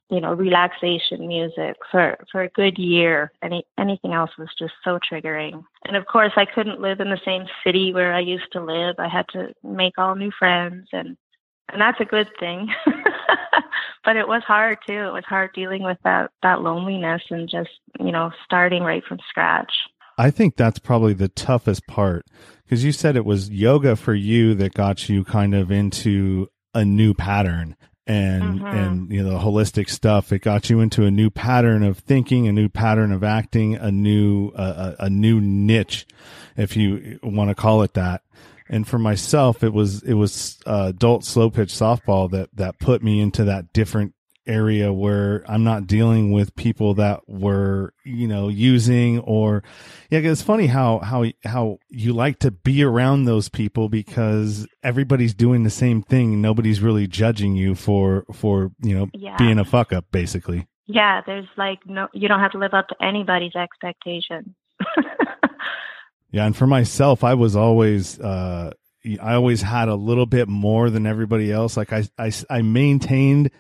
[0.10, 3.32] you know, relaxation music for, for a good year.
[3.42, 5.64] Any, anything else was just so triggering.
[5.86, 8.96] And of course, I couldn't live in the same city where I used to live.
[9.00, 11.18] I had to make all new friends and,
[11.72, 12.68] and that's a good thing.
[14.06, 14.94] but it was hard too.
[14.94, 19.20] It was hard dealing with that, that loneliness and just, you know, starting right from
[19.30, 19.72] scratch.
[20.18, 22.26] I think that's probably the toughest part
[22.64, 26.86] because you said it was yoga for you that got you kind of into a
[26.86, 28.66] new pattern and mm-hmm.
[28.66, 32.48] and you know the holistic stuff it got you into a new pattern of thinking
[32.48, 36.06] a new pattern of acting a new uh, a, a new niche
[36.58, 38.22] if you want to call it that
[38.68, 43.02] and for myself it was it was uh, adult slow pitch softball that that put
[43.02, 44.14] me into that different
[44.46, 49.64] area where I'm not dealing with people that were, you know, using or
[50.10, 55.34] yeah, it's funny how how how you like to be around those people because everybody's
[55.34, 56.42] doing the same thing.
[56.42, 59.38] Nobody's really judging you for for, you know, yeah.
[59.38, 60.68] being a fuck up basically.
[60.86, 64.50] Yeah, there's like no you don't have to live up to anybody's expectations.
[66.32, 68.72] yeah, and for myself, I was always uh
[69.22, 71.76] I always had a little bit more than everybody else.
[71.76, 73.52] Like I I I maintained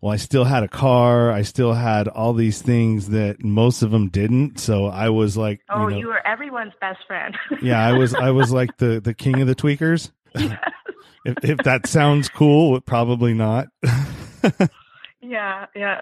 [0.00, 1.30] well, I still had a car.
[1.30, 4.58] I still had all these things that most of them didn't.
[4.58, 7.36] So I was like, oh, you, know, you were everyone's best friend.
[7.62, 8.14] yeah, I was.
[8.14, 10.10] I was like the the king of the tweakers.
[10.34, 10.58] Yes.
[11.26, 13.68] if if that sounds cool, probably not.
[15.20, 16.00] yeah, yeah.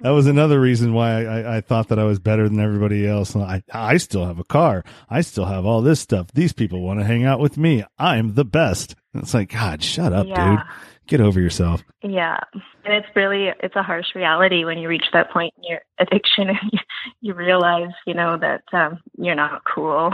[0.00, 3.34] That was another reason why I, I thought that I was better than everybody else.
[3.34, 4.84] I I still have a car.
[5.10, 6.28] I still have all this stuff.
[6.34, 7.84] These people want to hang out with me.
[7.98, 8.94] I'm the best.
[9.12, 10.50] It's like God, shut up, yeah.
[10.50, 10.66] dude
[11.06, 11.82] get over yourself.
[12.02, 12.38] Yeah.
[12.84, 16.48] And it's really it's a harsh reality when you reach that point in your addiction
[16.48, 16.78] and you,
[17.20, 20.12] you realize, you know, that um, you're not cool.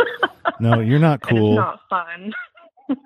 [0.60, 1.56] no, you're not cool.
[1.56, 2.32] not fun.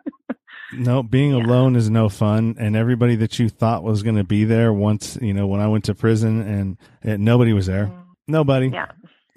[0.72, 1.44] no, being yeah.
[1.44, 2.56] alone is no fun.
[2.58, 5.68] And everybody that you thought was going to be there once, you know, when I
[5.68, 7.86] went to prison and, and nobody was there.
[7.86, 8.02] Mm.
[8.28, 8.68] Nobody.
[8.68, 8.86] Yeah.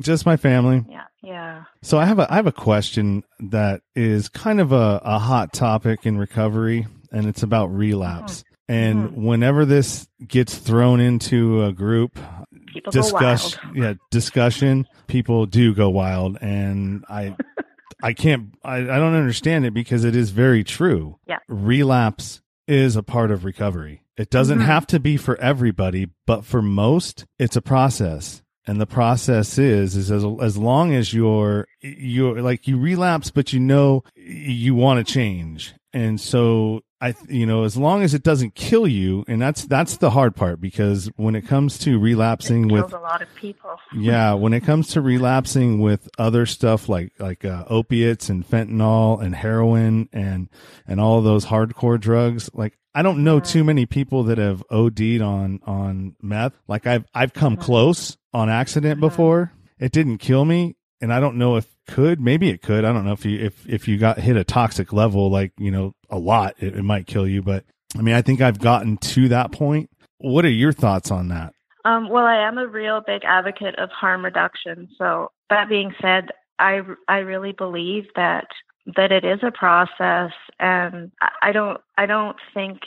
[0.02, 0.84] Just my family.
[0.90, 1.04] Yeah.
[1.24, 1.64] Yeah.
[1.82, 5.54] So I have a I have a question that is kind of a, a hot
[5.54, 8.42] topic in recovery and it's about relapse.
[8.42, 8.52] Mm-hmm.
[8.68, 9.24] And mm-hmm.
[9.24, 12.20] whenever this gets thrown into a group
[12.66, 17.36] people discuss yeah, discussion, people do go wild and I
[18.04, 21.18] I can't I, I don't understand it because it is very true.
[21.28, 21.40] Yeah.
[21.48, 24.02] Relapse is a part of recovery.
[24.18, 24.68] It doesn't mm-hmm.
[24.68, 28.42] have to be for everybody, but for most, it's a process.
[28.68, 33.54] And the process is, is as, as long as you're, you're like you relapse, but
[33.54, 35.76] you know you want to change.
[35.94, 39.98] And so I, you know, as long as it doesn't kill you, and that's that's
[39.98, 44.34] the hard part because when it comes to relapsing with a lot of people, yeah,
[44.34, 49.36] when it comes to relapsing with other stuff like like uh, opiates and fentanyl and
[49.36, 50.50] heroin and
[50.88, 55.22] and all those hardcore drugs, like I don't know too many people that have OD'd
[55.22, 56.58] on on meth.
[56.68, 57.66] Like I've I've come mm-hmm.
[57.66, 59.08] close on accident mm-hmm.
[59.08, 59.54] before.
[59.78, 62.86] It didn't kill me, and I don't know if could maybe it could.
[62.86, 65.72] I don't know if you if if you got hit a toxic level like you
[65.72, 67.66] know a lot it, it might kill you but
[67.98, 69.90] i mean i think i've gotten to that point.
[70.20, 71.54] What are your thoughts on that?
[71.84, 74.90] Um, well i am a real big advocate of harm reduction.
[74.98, 78.48] So that being said i i really believe that
[78.96, 82.80] that it is a process and i don't i don't think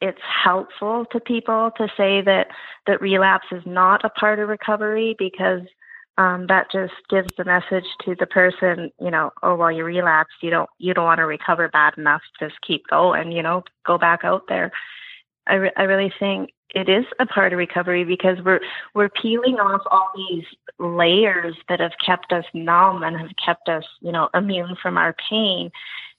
[0.00, 2.48] it's helpful to people to say that
[2.86, 5.62] that relapse is not a part of recovery because
[6.16, 10.36] um, that just gives the message to the person, you know, oh well, you relapsed,
[10.42, 13.98] you don't you don't want to recover bad enough, just keep going, you know, go
[13.98, 14.70] back out there.
[15.46, 18.60] I re- I really think it is a part of recovery because we're
[18.94, 20.44] we're peeling off all these
[20.78, 25.16] layers that have kept us numb and have kept us, you know, immune from our
[25.28, 25.70] pain,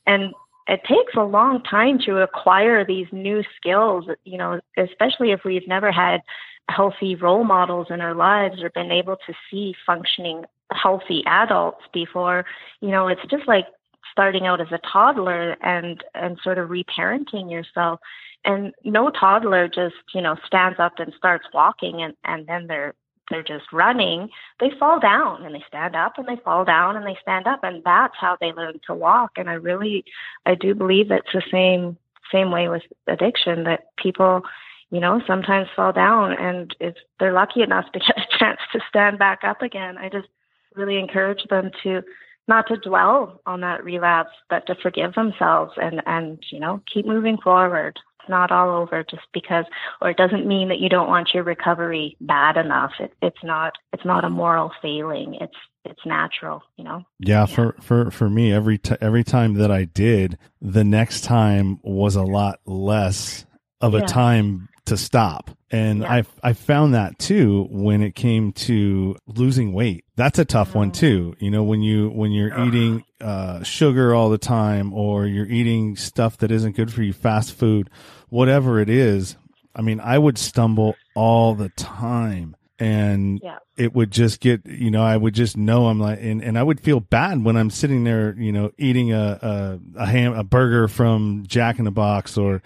[0.05, 0.33] and
[0.67, 5.67] it takes a long time to acquire these new skills, you know, especially if we've
[5.67, 6.21] never had
[6.69, 12.45] healthy role models in our lives or been able to see functioning healthy adults before.
[12.81, 13.65] You know it's just like
[14.11, 17.99] starting out as a toddler and and sort of reparenting yourself.
[18.43, 22.95] And no toddler just you know stands up and starts walking and and then they're
[23.29, 27.05] they're just running they fall down and they stand up and they fall down and
[27.05, 30.03] they stand up and that's how they learn to walk and i really
[30.45, 31.97] i do believe it's the same
[32.31, 34.41] same way with addiction that people
[34.91, 38.79] you know, sometimes fall down and if they're lucky enough to get a chance to
[38.87, 40.27] stand back up again, I just
[40.75, 42.01] really encourage them to
[42.47, 47.05] not to dwell on that relapse, but to forgive themselves and, and, you know, keep
[47.05, 47.99] moving forward.
[48.25, 49.65] It's not all over just because,
[50.01, 52.91] or it doesn't mean that you don't want your recovery bad enough.
[52.99, 55.35] It, it's not, it's not a moral failing.
[55.39, 57.03] It's, it's natural, you know?
[57.19, 57.41] Yeah.
[57.41, 57.45] yeah.
[57.45, 62.15] For, for, for me, every, t- every time that I did, the next time was
[62.15, 63.45] a lot less
[63.79, 65.51] of a time to stop.
[65.71, 66.11] And Yeah.
[66.13, 70.05] I I found that too when it came to losing weight.
[70.15, 70.93] That's a tough one Mm.
[70.93, 71.35] too.
[71.39, 72.67] You know, when you when you're Ugh.
[72.67, 77.13] eating uh sugar all the time or you're eating stuff that isn't good for you,
[77.13, 77.89] fast food,
[78.29, 79.35] whatever it is.
[79.75, 83.57] I mean, I would stumble all the time and Yeah.
[83.77, 86.63] it would just get, you know, I would just know I'm like, and, and I
[86.63, 90.43] would feel bad when I'm sitting there, you know, eating a, a, a ham, a
[90.43, 92.61] burger from Jack in the Box or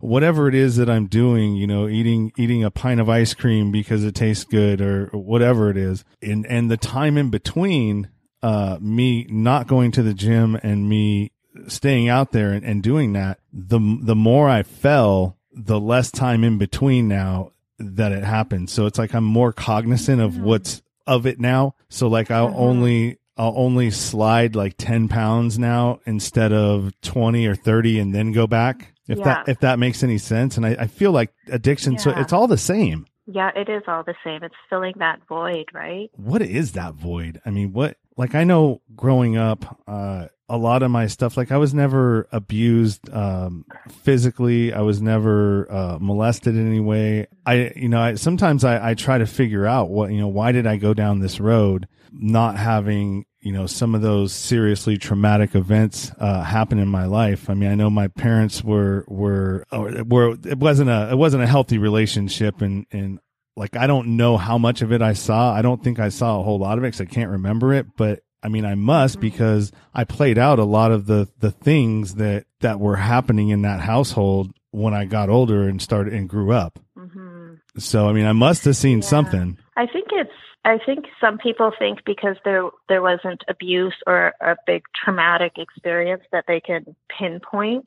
[0.00, 3.70] whatever it is that I'm doing, you know, eating, eating a pint of ice cream
[3.72, 6.04] because it tastes good or whatever it is.
[6.22, 8.08] And, and the time in between,
[8.42, 11.32] uh, me not going to the gym and me
[11.68, 16.44] staying out there and, and doing that, the, the more I fell, the less time
[16.44, 18.68] in between now that it happened.
[18.70, 20.42] So it's like I'm more cognizant of Mhm.
[20.42, 21.74] what's of it now.
[21.88, 22.56] So like I'll Mhm.
[22.58, 28.32] only I'll only slide like ten pounds now instead of twenty or thirty and then
[28.32, 28.92] go back.
[29.06, 30.56] If that if that makes any sense.
[30.56, 33.06] And I, I feel like addiction so it's all the same.
[33.26, 34.42] Yeah, it is all the same.
[34.42, 36.10] It's filling that void, right?
[36.14, 37.40] What is that void?
[37.44, 41.50] I mean, what like I know growing up, uh a lot of my stuff like
[41.50, 44.72] I was never abused um physically.
[44.72, 47.26] I was never uh molested in any way.
[47.46, 50.52] I you know, I sometimes I I try to figure out what, you know, why
[50.52, 55.54] did I go down this road not having you know some of those seriously traumatic
[55.54, 57.50] events uh, happen in my life.
[57.50, 61.46] I mean, I know my parents were were were it wasn't a it wasn't a
[61.46, 63.20] healthy relationship, and and
[63.56, 65.52] like I don't know how much of it I saw.
[65.54, 67.86] I don't think I saw a whole lot of it because I can't remember it.
[67.96, 69.22] But I mean, I must Mhm.
[69.22, 73.62] because I played out a lot of the the things that that were happening in
[73.62, 76.78] that household when I got older and started and grew up.
[76.96, 79.04] hmm So I mean, I must have seen Yeah.
[79.04, 79.58] something.
[79.76, 80.30] I think it's.
[80.66, 86.22] I think some people think because there there wasn't abuse or a big traumatic experience
[86.32, 87.86] that they can pinpoint.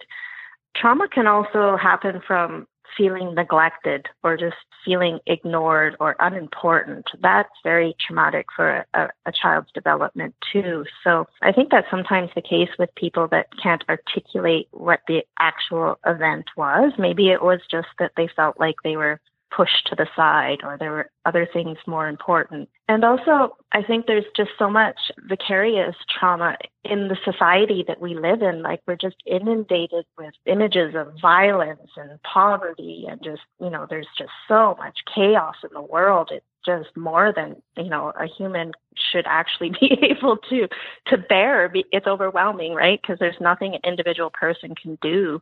[0.76, 2.68] Trauma can also happen from
[2.98, 7.06] feeling neglected or just feeling ignored or unimportant.
[7.22, 10.86] That's very traumatic for a, a child's development too.
[11.04, 16.00] So I think that's sometimes the case with people that can't articulate what the actual
[16.06, 16.94] event was.
[16.98, 19.20] Maybe it was just that they felt like they were
[19.58, 22.70] pushed to the side or there were other things more important.
[22.88, 28.16] And also, I think there's just so much vicarious trauma in the society that we
[28.16, 28.62] live in.
[28.62, 34.08] Like we're just inundated with images of violence and poverty and just, you know, there's
[34.18, 36.30] just so much chaos in the world.
[36.32, 38.74] It's just more than, you know, a human
[39.12, 40.68] should actually be able to
[41.08, 41.72] to bear.
[41.92, 43.02] It's overwhelming, right?
[43.02, 45.42] Because there's nothing an individual person can do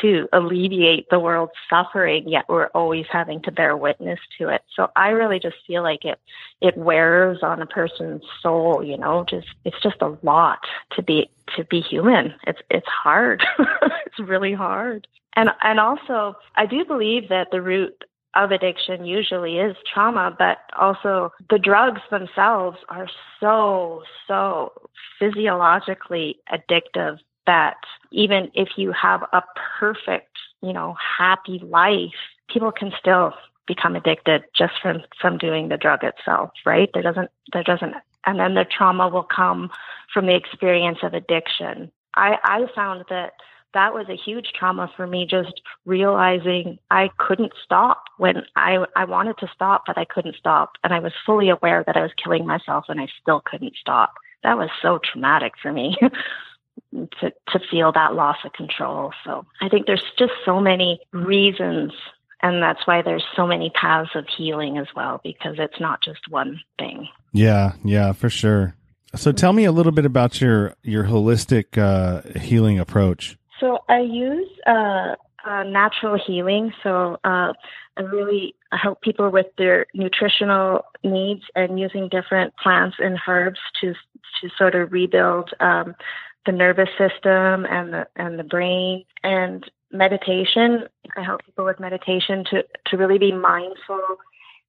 [0.00, 4.62] to alleviate the world's suffering, yet we're always having to bear witness to it.
[4.74, 6.18] So I really just feel like it
[6.60, 10.60] it wears on a person's soul, you know, just it's just a lot
[10.92, 12.34] to be to be human.
[12.46, 13.44] It's it's hard.
[14.06, 15.06] it's really hard.
[15.36, 18.04] And and also I do believe that the root
[18.34, 23.08] of addiction usually is trauma, but also the drugs themselves are
[23.40, 24.72] so, so
[25.18, 27.76] physiologically addictive that
[28.10, 29.42] even if you have a
[29.78, 32.14] perfect, you know, happy life,
[32.48, 33.32] people can still
[33.66, 36.90] become addicted just from from doing the drug itself, right?
[36.92, 37.94] There doesn't there doesn't
[38.26, 39.70] and then the trauma will come
[40.12, 41.90] from the experience of addiction.
[42.14, 43.32] I I found that
[43.72, 49.04] that was a huge trauma for me just realizing I couldn't stop when I I
[49.04, 52.12] wanted to stop but I couldn't stop and I was fully aware that I was
[52.22, 54.14] killing myself and I still couldn't stop.
[54.42, 55.96] That was so traumatic for me.
[56.92, 59.12] to to feel that loss of control.
[59.24, 61.92] So I think there's just so many reasons
[62.44, 66.28] and that's why there's so many paths of healing as well because it's not just
[66.28, 67.08] one thing.
[67.32, 68.76] Yeah, yeah, for sure.
[69.16, 73.38] So tell me a little bit about your your holistic uh, healing approach.
[73.60, 75.14] So I use uh,
[75.46, 76.72] uh, natural healing.
[76.82, 77.54] So uh,
[77.96, 83.94] I really help people with their nutritional needs and using different plants and herbs to
[84.40, 85.94] to sort of rebuild um,
[86.46, 90.84] the nervous system and the and the brain and meditation.
[91.16, 94.00] I help people with meditation to to really be mindful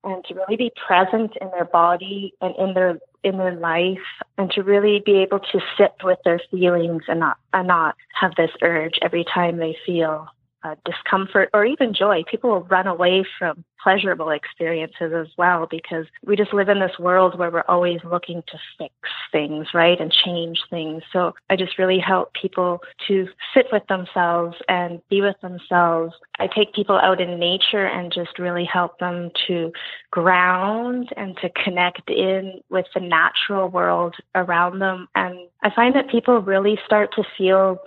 [0.04, 3.98] and to really be present in their body and in their in their life
[4.38, 8.36] and to really be able to sit with their feelings and not and not have
[8.36, 10.28] this urge every time they feel
[10.66, 12.24] uh, discomfort or even joy.
[12.30, 16.98] People will run away from pleasurable experiences as well because we just live in this
[16.98, 18.94] world where we're always looking to fix
[19.32, 21.04] things, right, and change things.
[21.14, 26.16] So I just really help people to sit with themselves and be with themselves.
[26.40, 29.72] I take people out in nature and just really help them to
[30.10, 35.08] ground and to connect in with the natural world around them.
[35.14, 37.78] And I find that people really start to feel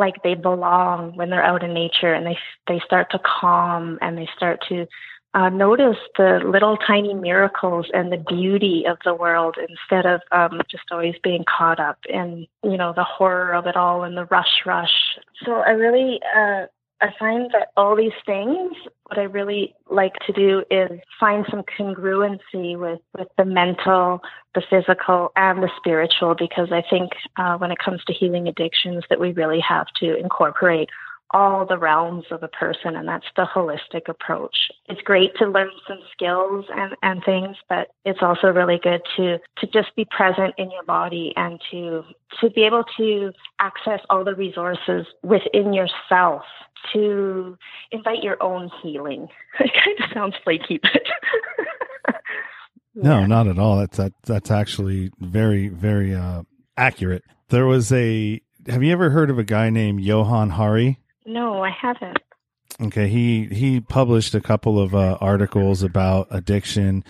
[0.00, 2.36] like they belong when they're out in nature and they
[2.66, 4.86] they start to calm and they start to
[5.32, 10.60] uh, notice the little tiny miracles and the beauty of the world instead of um,
[10.68, 14.24] just always being caught up in you know the horror of it all and the
[14.26, 14.90] rush rush.
[15.44, 16.66] So i really uh,
[17.02, 18.72] I find that all these things,
[19.06, 24.20] what I really like to do is find some congruency with, with the mental,
[24.54, 29.04] the physical, and the spiritual, because I think uh, when it comes to healing addictions,
[29.08, 30.90] that we really have to incorporate
[31.32, 34.56] all the realms of a person, and that's the holistic approach.
[34.88, 39.38] It's great to learn some skills and, and things, but it's also really good to
[39.58, 42.02] to just be present in your body and to
[42.40, 46.42] to be able to access all the resources within yourself
[46.92, 47.56] to
[47.92, 49.28] invite your own healing.
[49.60, 52.14] It kind of sounds flaky, but
[52.94, 53.78] no, not at all.
[53.78, 56.42] That's that, that's actually very very uh,
[56.76, 57.24] accurate.
[57.48, 58.40] There was a.
[58.68, 60.98] Have you ever heard of a guy named Johann Hari?
[61.26, 62.18] No, I haven't.
[62.80, 67.04] Okay, he he published a couple of uh, articles about addiction,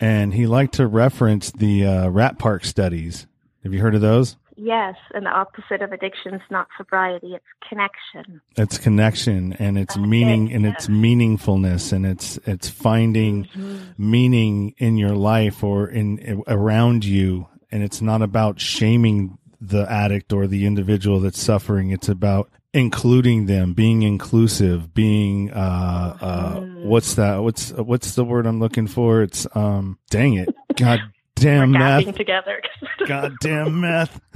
[0.00, 3.26] and he liked to reference the uh, Rat Park studies.
[3.62, 4.36] Have you heard of those?
[4.56, 8.40] Yes, and the opposite of addiction is not sobriety; it's connection.
[8.56, 13.78] It's connection, and it's That's meaning, and it's meaningfulness, and it's it's finding mm-hmm.
[13.98, 20.32] meaning in your life or in around you, and it's not about shaming the addict
[20.32, 21.90] or the individual that's suffering.
[21.90, 27.38] It's about including them, being inclusive, being uh uh what's that?
[27.42, 29.22] What's what's the word I'm looking for?
[29.22, 30.54] It's um dang it.
[30.76, 31.00] God
[31.36, 32.14] damn meth.
[32.16, 32.60] together.
[33.06, 34.20] God damn meth.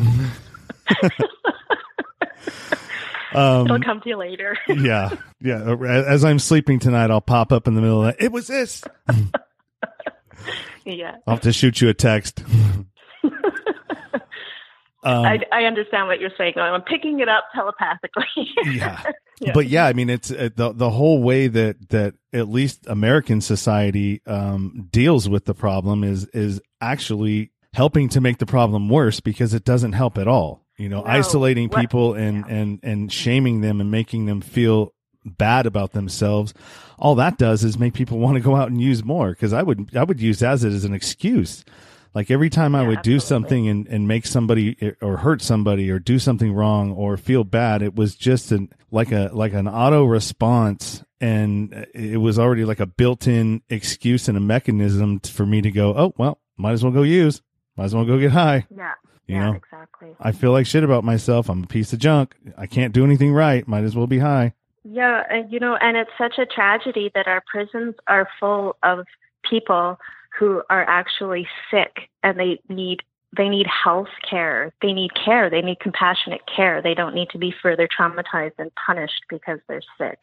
[3.34, 4.56] um, It'll come to you later.
[4.68, 5.10] yeah,
[5.40, 5.74] yeah.
[5.84, 8.24] As I'm sleeping tonight, I'll pop up in the middle of that.
[8.24, 8.82] It was this.
[10.84, 11.16] yeah.
[11.26, 12.42] I'll have to shoot you a text.
[15.08, 16.54] Um, I, I, understand what you're saying.
[16.56, 18.24] I'm picking it up telepathically.
[18.64, 19.02] yeah.
[19.40, 19.52] yeah.
[19.52, 23.40] but yeah, I mean, it's uh, the the whole way that that at least American
[23.40, 29.20] society um, deals with the problem is is actually helping to make the problem worse
[29.20, 30.64] because it doesn't help at all.
[30.76, 31.06] You know, no.
[31.06, 32.54] isolating people and yeah.
[32.54, 34.94] and and shaming them and making them feel
[35.24, 36.54] bad about themselves
[36.98, 39.62] all that does is make people want to go out and use more because i
[39.62, 41.64] would i would use as it as an excuse
[42.18, 43.12] like every time I would absolutely.
[43.12, 47.16] do something and, and make somebody eh, or hurt somebody or do something wrong or
[47.16, 51.04] feel bad, it was just an, like a, like an auto response.
[51.20, 55.60] And eh, it was already like a built in excuse and a mechanism for me
[55.60, 57.40] to go, Oh, well, might as well go use,
[57.76, 58.66] might as well go get high.
[58.76, 58.94] Yeah.
[59.28, 60.08] You yeah, know, exactly.
[60.18, 61.48] I feel like shit about myself.
[61.48, 62.34] I'm a piece of junk.
[62.56, 63.68] I can't do anything right.
[63.68, 64.54] Might as well be high.
[64.82, 65.22] Yeah.
[65.30, 69.06] And, you know, and it's such a tragedy that our prisons are full of
[69.48, 70.00] people
[70.38, 73.02] who are actually sick and they need
[73.36, 74.72] they need health care.
[74.80, 75.50] They need care.
[75.50, 76.80] They need compassionate care.
[76.80, 80.20] They don't need to be further traumatized and punished because they're sick.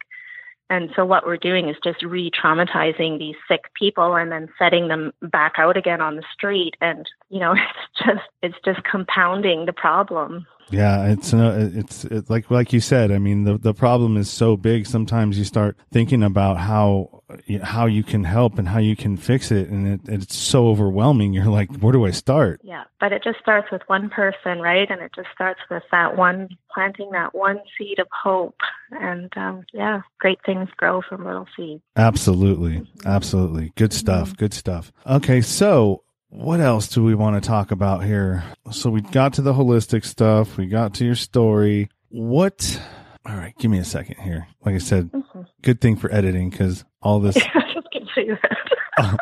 [0.68, 5.12] And so what we're doing is just re-traumatizing these sick people and then setting them
[5.22, 6.76] back out again on the street.
[6.80, 10.46] And you know, it's just it's just compounding the problem.
[10.70, 13.12] Yeah, it's uh, it's it's like like you said.
[13.12, 14.86] I mean, the the problem is so big.
[14.86, 17.22] Sometimes you start thinking about how
[17.62, 21.32] how you can help and how you can fix it, and it, it's so overwhelming.
[21.32, 22.60] You're like, where do I start?
[22.64, 24.90] Yeah, but it just starts with one person, right?
[24.90, 28.58] And it just starts with that one planting that one seed of hope,
[28.90, 31.82] and um, yeah, great things grow from little seeds.
[31.96, 34.28] Absolutely, absolutely, good stuff.
[34.28, 34.36] Mm-hmm.
[34.36, 34.92] Good stuff.
[35.06, 36.02] Okay, so
[36.36, 38.44] what else do we want to talk about here?
[38.70, 40.58] So we got to the holistic stuff.
[40.58, 41.88] We got to your story.
[42.10, 42.78] What?
[43.26, 44.46] All right, give me a second here.
[44.62, 45.40] Like I said, mm-hmm.
[45.62, 47.36] good thing for editing because all this.
[47.54, 49.18] I just say that.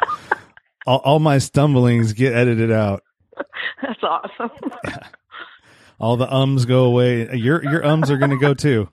[0.87, 3.05] all, all, my stumblings get edited out.
[3.83, 4.51] That's awesome.
[6.01, 7.33] all the ums go away.
[7.37, 8.89] Your your ums are going to go too.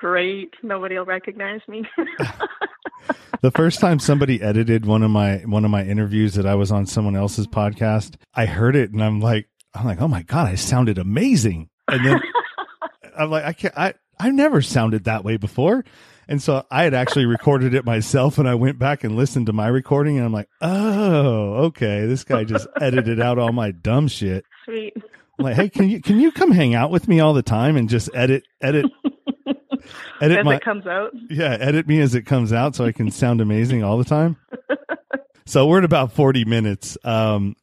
[0.00, 0.54] Great.
[0.62, 1.84] Nobody will recognize me
[3.42, 6.72] the first time somebody edited one of my one of my interviews that I was
[6.72, 10.46] on someone else's podcast, I heard it and I'm like, I'm like, oh my god,
[10.48, 11.68] I sounded amazing.
[11.86, 12.18] And then
[13.18, 15.84] I'm like, I can't, I I never sounded that way before.
[16.26, 19.52] And so I had actually recorded it myself and I went back and listened to
[19.52, 24.08] my recording and I'm like, oh, okay, this guy just edited out all my dumb
[24.08, 24.46] shit.
[24.64, 24.96] Sweet.
[25.38, 27.76] I'm like, hey, can you can you come hang out with me all the time
[27.76, 28.86] and just edit edit
[30.20, 31.12] edit as my, it comes out.
[31.28, 34.36] Yeah, edit me as it comes out so I can sound amazing all the time.
[35.46, 36.96] so we're at about 40 minutes.
[37.04, 37.56] Um,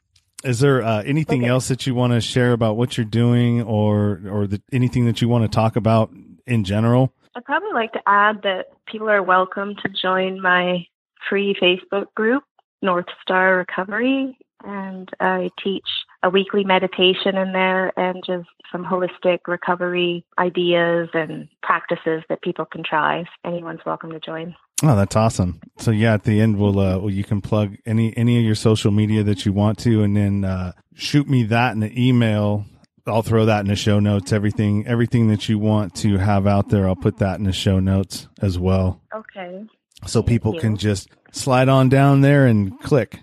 [0.44, 1.50] is there uh, anything okay.
[1.50, 5.22] else that you want to share about what you're doing or or the, anything that
[5.22, 6.12] you want to talk about
[6.46, 7.14] in general?
[7.36, 10.86] I'd probably like to add that people are welcome to join my
[11.30, 12.44] free Facebook group,
[12.82, 15.88] North Star Recovery, and I teach
[16.24, 22.66] a weekly meditation in there and just some holistic recovery ideas and practices that people
[22.66, 23.24] can try.
[23.46, 24.56] Anyone's welcome to join.
[24.84, 25.60] Oh, that's awesome.
[25.78, 28.56] So yeah, at the end, we'll, uh, well, you can plug any, any of your
[28.56, 32.66] social media that you want to, and then, uh, shoot me that in an email.
[33.08, 34.34] I'll throw that in the show notes.
[34.34, 37.80] Everything, everything that you want to have out there, I'll put that in the show
[37.80, 39.02] notes as well.
[39.16, 39.66] Okay.
[40.06, 40.60] So Thank people you.
[40.60, 43.22] can just slide on down there and click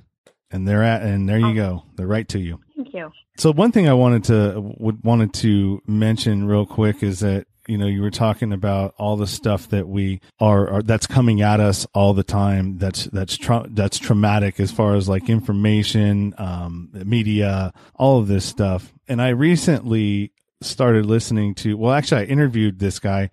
[0.54, 1.82] and they're at, and there you go.
[1.96, 2.60] They're right to you.
[2.76, 3.12] Thank you.
[3.36, 7.86] So one thing I wanted to wanted to mention real quick is that you know
[7.86, 11.86] you were talking about all the stuff that we are, are that's coming at us
[11.94, 17.72] all the time that's that's tra- that's traumatic as far as like information um media
[17.94, 22.98] all of this stuff and I recently started listening to well actually I interviewed this
[22.98, 23.30] guy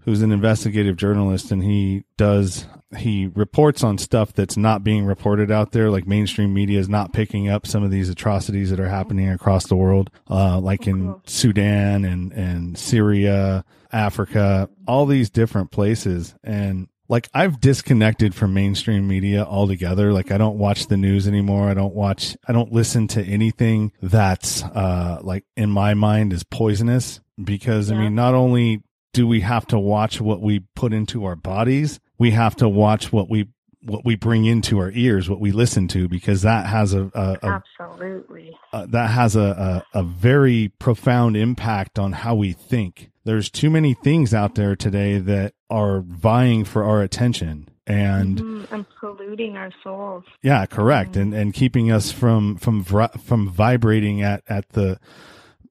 [0.00, 2.66] who's an investigative journalist and he does
[2.96, 7.12] he reports on stuff that's not being reported out there like mainstream media is not
[7.12, 11.14] picking up some of these atrocities that are happening across the world uh, like in
[11.26, 19.06] sudan and and syria africa all these different places and like I've disconnected from mainstream
[19.06, 20.12] media altogether.
[20.12, 21.68] Like I don't watch the news anymore.
[21.68, 26.44] I don't watch, I don't listen to anything that's, uh, like in my mind is
[26.44, 28.82] poisonous because I mean, not only
[29.12, 33.12] do we have to watch what we put into our bodies, we have to watch
[33.12, 33.48] what we,
[33.82, 37.38] what we bring into our ears, what we listen to, because that has a, a,
[37.42, 38.56] a Absolutely.
[38.72, 43.10] uh, that has a, a, a very profound impact on how we think.
[43.24, 47.68] There's too many things out there today that are vying for our attention.
[47.86, 50.24] And Mhm, and polluting our souls.
[50.42, 51.16] yeah, correct.
[51.16, 54.98] And, and keeping us from, from, from vibrating at, at the,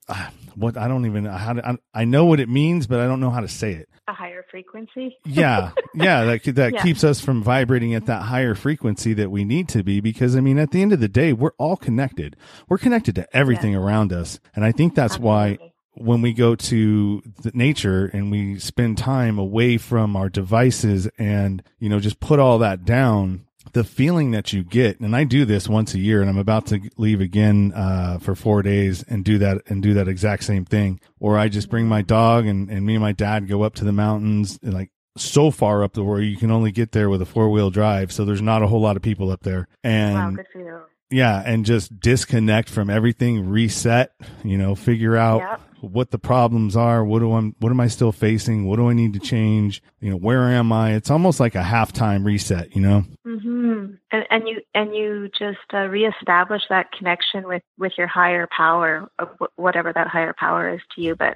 [0.08, 2.99] uh, what I don't even know how to, I, I know what it means, but
[2.99, 3.89] I don't know how to say it.
[4.08, 5.18] A higher frequency.
[5.26, 6.82] Yeah, yeah, that that Yeah.
[6.84, 10.41] keeps us from vibrating at that higher frequency that we need to be because I
[10.41, 12.36] mean at the end of the day we're all connected.
[12.68, 14.39] We're connected to everything around us.
[14.56, 15.58] And I think that's why
[15.95, 21.64] when we go to the nature and we spend time away from our devices and
[21.80, 25.45] you know just put all that down the feeling that you get and i do
[25.45, 29.24] this once a year and i'm about to leave again uh, for four days and
[29.24, 32.70] do that and do that exact same thing or i just bring my dog and,
[32.70, 35.93] and me and my dad go up to the mountains and like so far up
[35.93, 38.68] the where you can only get there with a four-wheel drive so there's not a
[38.68, 40.80] whole lot of people up there and wow, good for you.
[41.09, 44.11] yeah, and just disconnect from everything, reset,
[44.43, 45.61] you know, figure out Yep.
[45.84, 48.94] What the problems are, what do I what am I still facing, what do I
[48.94, 50.94] need to change, you know, where am I?
[50.94, 53.04] It's almost like a halftime reset, you know.
[53.28, 53.96] Mm-hmm.
[54.12, 59.10] And, and you and you just uh, reestablish that connection with with your higher power,
[59.56, 61.16] whatever that higher power is to you.
[61.16, 61.36] But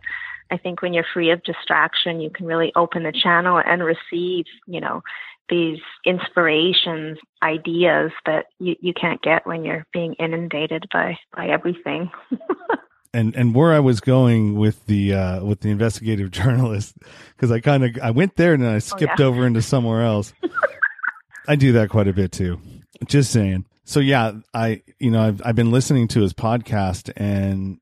[0.49, 4.45] I think when you're free of distraction, you can really open the channel and receive,
[4.65, 5.01] you know,
[5.49, 12.09] these inspirations, ideas that you, you can't get when you're being inundated by by everything.
[13.13, 16.95] And and where I was going with the uh with the investigative journalist
[17.37, 19.25] cuz I kind of I went there and then I skipped yeah.
[19.25, 20.33] over into somewhere else.
[21.47, 22.59] I do that quite a bit too.
[23.05, 23.65] Just saying.
[23.85, 27.79] So yeah, I you know, I've I've been listening to his podcast and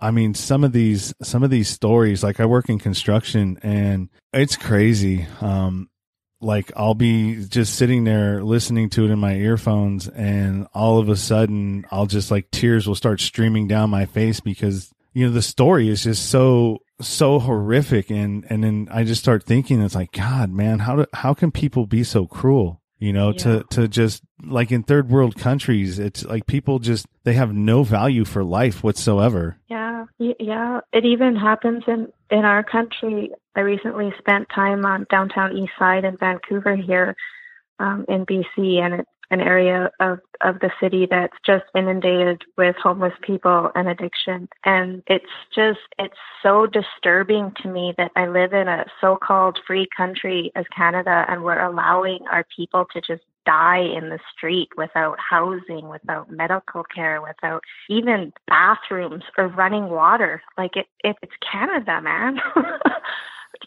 [0.00, 4.08] I mean some of these some of these stories like I work in construction and
[4.32, 5.26] it's crazy.
[5.40, 5.88] Um
[6.40, 11.08] like I'll be just sitting there listening to it in my earphones and all of
[11.08, 15.32] a sudden I'll just like tears will start streaming down my face because you know
[15.32, 18.10] the story is just so so horrific.
[18.10, 21.50] And and then I just start thinking it's like god man how do how can
[21.50, 23.38] people be so cruel you know Yeah.
[23.38, 27.82] to to just like in third world countries it's like people just they have no
[27.82, 30.80] value for life whatsoever Yeah, yeah.
[30.92, 33.30] It even happens in in our country.
[33.54, 37.14] I recently spent time on downtown East Side in Vancouver here,
[37.78, 42.76] um, in BC, and it's an area of of the city that's just inundated with
[42.76, 44.48] homeless people and addiction.
[44.64, 45.24] And it's
[45.54, 50.64] just it's so disturbing to me that I live in a so-called free country as
[50.76, 56.30] Canada, and we're allowing our people to just die in the street without housing, without
[56.30, 60.42] medical care, without even bathrooms or running water.
[60.58, 62.40] Like it, if it's Canada, man.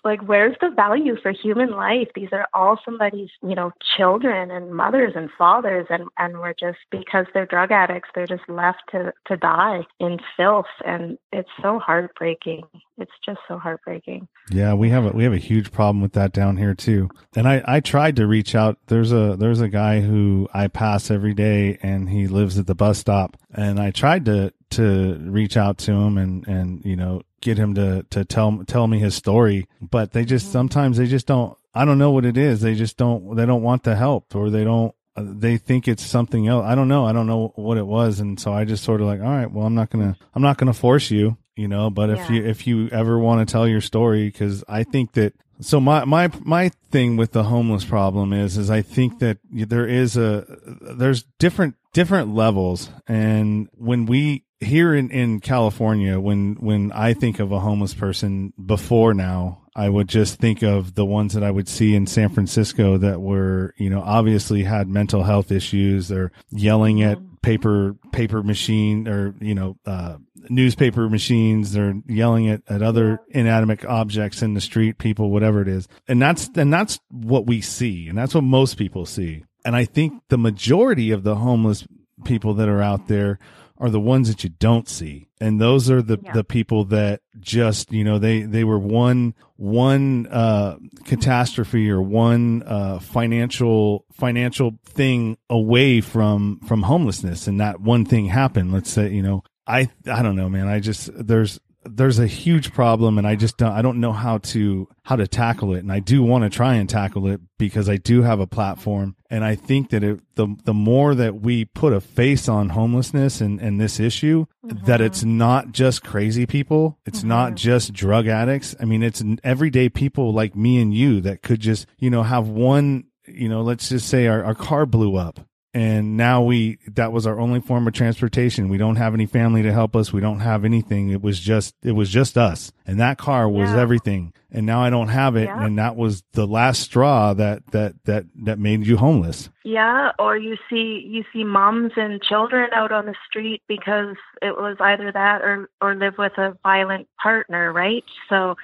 [0.04, 2.08] Like where's the value for human life?
[2.16, 6.80] These are all somebody's, you know, children and mothers and fathers and and we're just
[6.92, 11.80] because they're drug addicts, they're just left to to die in filth and it's so
[11.80, 12.64] heartbreaking.
[12.98, 14.28] It's just so heartbreaking.
[14.52, 17.10] Yeah, we have a we have a huge problem with that down here too.
[17.36, 18.78] And I I tried to reach out.
[18.88, 22.76] There's a there's a guy who I pass every day, and he lives at the
[22.76, 23.38] bus stop.
[23.54, 27.76] And I tried to to reach out to him and and you know get him
[27.76, 31.58] to to tell tell me his story, but they just sometimes they just don't.
[31.74, 32.62] I don't know what it is.
[32.62, 33.36] They just don't.
[33.36, 34.94] They don't want the help, or they don't.
[35.16, 36.66] uh, they think it's something else.
[36.66, 37.06] I don't know.
[37.06, 39.52] I don't know what it was, and so I just sort of like, all right,
[39.52, 41.90] well, I'm not gonna, I'm not gonna force you, you know.
[41.90, 42.32] But if Yeah.
[42.32, 46.06] you if you ever want to tell your story, because I think that so my
[46.06, 50.46] my my thing with the homeless problem is is I think that there is a
[50.82, 57.39] there's different different levels, and when we here in in California, when when I think
[57.39, 61.51] of a homeless person before now, I would just think of the ones that I
[61.51, 66.10] would see in San Francisco that were, you know, obviously had mental health issues.
[66.10, 70.18] They're yelling at paper paper machine or you know uh,
[70.49, 71.72] newspaper machines.
[71.72, 76.22] They're yelling at, at other inanimate objects in the street, people, whatever it is, and
[76.22, 79.45] that's and that's what we see, and that's what most people see.
[79.64, 81.86] And I think the majority of the homeless
[82.26, 83.39] people that are out there
[83.80, 85.30] are the ones that you don't see.
[85.39, 86.34] And those are the Yeah.
[86.34, 92.63] the people that just you know they they were one one uh catastrophe or one
[92.65, 97.47] uh financial financial thing away from from homelessness.
[97.47, 98.73] And that one thing happened.
[98.73, 100.67] Let's say you know i i don't know man.
[100.67, 104.38] I just there's there's a huge problem and i just don't i don't know how
[104.39, 105.80] to how to tackle it.
[105.80, 109.15] And i do want to try and tackle it because i do have a platform.
[109.30, 113.41] And i think that it, the the more that we put a face on homelessness
[113.41, 115.38] and and this issue that it's mm-hmm.
[115.38, 116.99] not just crazy people.
[117.05, 117.55] It's not mm-hmm.
[117.55, 118.75] just drug addicts.
[118.80, 122.47] I mean it's everyday people like me and you that could just you know have
[122.47, 125.39] one you know let's just say our, our car blew up
[125.74, 128.70] and now we that was our only form of transportation.
[128.70, 130.11] We don't have any family to help us.
[130.11, 131.09] We don't have anything.
[131.09, 132.72] It was just it was just us.
[132.88, 133.80] And that car was Yeah.
[133.80, 134.34] everything.
[134.51, 135.43] And now i don't have it.
[135.45, 135.63] Yeah.
[135.63, 139.49] and that was the last straw that that that that made you homeless.
[139.63, 144.55] Yeah, or you see you see moms and children out on the street because it
[144.57, 148.03] was either that or or live with a violent partner, right?
[148.28, 148.55] So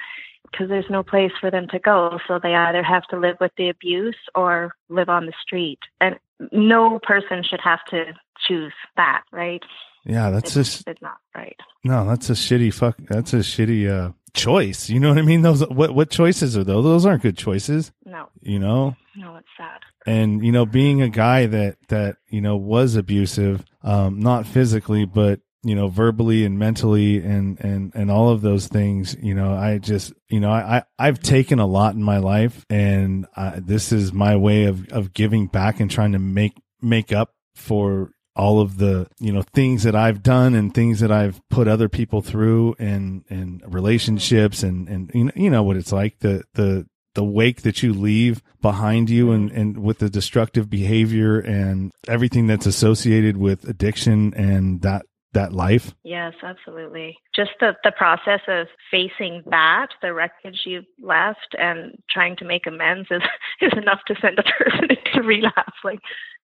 [0.55, 3.51] because there's no place for them to go, so they either have to live with
[3.57, 5.79] the abuse or live on the street.
[5.99, 6.15] And
[6.51, 8.05] no person should have to
[8.47, 9.63] choose that, right?
[10.07, 11.59] yeah that's it's, just it's not right.
[11.83, 15.41] no that's a shitty fuck that's a shitty uh choice you know what i mean
[15.41, 19.47] those what what choices are those those aren't good choices No, you know no, it's
[19.57, 19.79] sad.
[20.05, 25.05] and you know being a guy that that you know was abusive um not physically
[25.05, 29.53] but you know verbally and mentally and and and all of those things you know
[29.53, 33.59] i just you know i, I i've taken a lot in my life and uh,
[33.61, 38.11] this is my way of of giving back and trying to make make up for
[38.35, 41.87] all of the you know things that I've done and things that I've put other
[41.87, 46.43] people through and and relationships and and you know, you know what it's like the
[46.53, 51.93] the the wake that you leave behind you and, and with the destructive behavior and
[52.09, 55.05] everything that's associated with addiction and that
[55.35, 55.93] that life.
[56.03, 57.17] Yes, absolutely.
[57.33, 62.67] Just the, the process of facing that, the wreckage you've left, and trying to make
[62.67, 63.21] amends is,
[63.61, 65.77] is enough to send a person into relapse.
[65.83, 65.99] Like,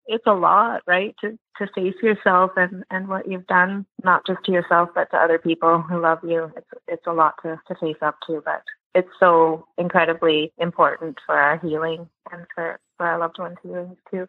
[0.05, 1.15] it's a lot, right?
[1.21, 5.17] To to face yourself and, and what you've done, not just to yourself, but to
[5.17, 6.51] other people who love you.
[6.57, 8.63] It's it's a lot to, to face up to, but
[8.95, 14.27] it's so incredibly important for our healing and for, for our loved ones' healings too.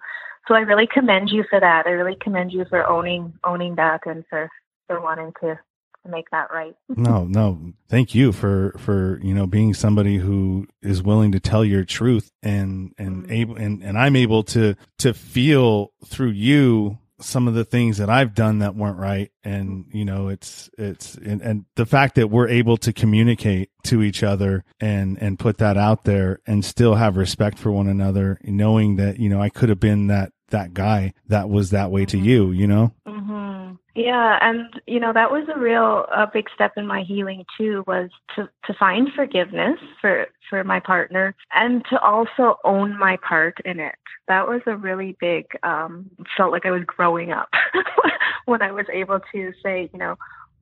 [0.49, 1.87] So I really commend you for that.
[1.87, 4.49] I really commend you for owning owning that and for,
[4.87, 5.59] for wanting to,
[6.05, 6.75] to make that right.
[6.97, 7.73] No, no.
[7.89, 12.31] Thank you for for you know being somebody who is willing to tell your truth
[12.43, 13.33] and and Mhm.
[13.33, 18.11] able and and I'm able to to feel through you some of the things that
[18.11, 19.31] I've done that weren't right.
[19.45, 24.03] And you know it's it's and, and the fact that we're able to communicate to
[24.03, 28.39] each other and and put that out there and still have respect for one another
[28.45, 32.05] knowing that you know I could have been that that guy that was that way
[32.07, 32.25] to Mhm.
[32.25, 32.93] you you know?
[33.07, 33.50] Hmm
[33.95, 37.82] Yeah, and you know that was a real a big step in my healing too.
[37.88, 43.59] Was to to find forgiveness for for my partner and to also own my part
[43.64, 43.97] in it.
[44.28, 45.47] That was a really big.
[45.64, 47.49] Um, felt like I was growing up
[48.47, 50.16] when I was able to say, you know,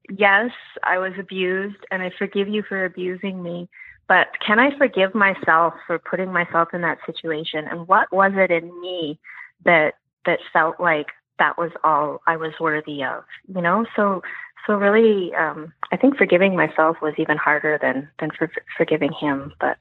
[0.08, 0.50] yes,
[0.82, 3.68] I was abused, and I forgive you for abusing me.
[4.08, 7.66] But can I forgive myself for putting myself in that situation?
[7.70, 9.20] And what was it in me
[9.66, 11.08] that that felt like
[11.38, 13.24] that was all I was worthy of,
[13.54, 13.86] you know?
[13.96, 14.22] So,
[14.66, 19.52] so really, um, I think forgiving myself was even harder than, than for, forgiving him,
[19.60, 19.78] but,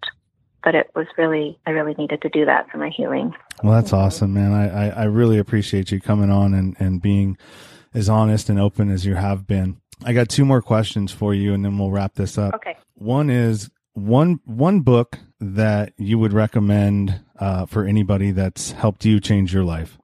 [0.64, 3.34] but it was really, I really needed to do that for my healing.
[3.64, 4.53] Well, that's awesome, man.
[4.53, 7.38] I, I, I really appreciate you coming on and, and being
[7.93, 9.78] as honest and open as you have been.
[10.05, 12.53] I got two more questions for you and then we'll wrap this up.
[12.55, 12.78] Okay.
[12.93, 19.20] One is one, one book that you would recommend, uh, for anybody that's helped you
[19.20, 19.97] change your life.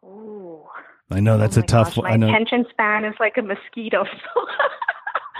[1.13, 2.05] I know that's Oh a tough gosh, one.
[2.05, 4.05] My I know attention span is like a mosquito.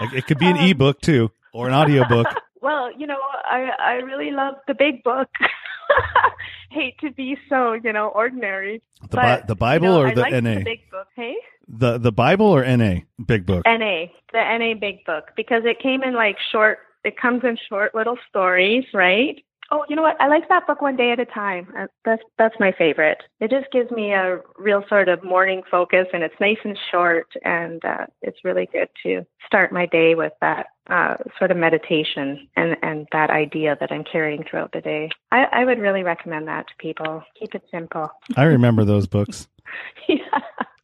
[0.14, 2.28] it could be an um, ebook too or an audiobook.
[2.60, 5.28] well, you know, I I really love the big book,
[6.70, 8.82] hate to be so, you know, ordinary.
[9.02, 10.54] The, Bi- the Bible you know, or I the like NA?
[10.54, 11.08] The big book.
[11.16, 11.36] Hey.
[11.68, 13.64] the the Bible or NA big book?
[13.66, 16.78] NA, the NA big book, because it came in like short.
[17.04, 19.42] It comes in short little stories, right?
[19.70, 20.20] Oh, you know what?
[20.20, 21.68] I like that book one day at a time.
[21.76, 23.22] Uh, That's that's my favorite.
[23.40, 27.28] It just gives me a real sort of morning focus, and it's nice and short,
[27.44, 32.48] and uh, it's really good to start my day with that uh, sort of meditation
[32.56, 35.08] and and that idea that I'm carrying throughout the day.
[35.32, 37.22] I, I would really recommend that to people.
[37.38, 38.10] Keep it simple.
[38.36, 39.48] I remember those books.
[40.08, 40.16] yeah.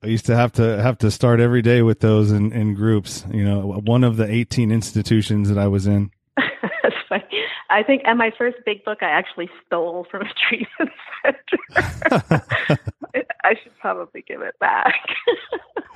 [0.03, 3.27] I used to have to have to start every day with those in, in groups.
[3.31, 6.11] You know, one of the 18 institutions that I was in.
[6.37, 7.25] That's funny.
[7.71, 10.91] I think, and my first big book I actually stole from a treatment
[11.23, 12.43] center.
[13.45, 15.01] I should probably give it back.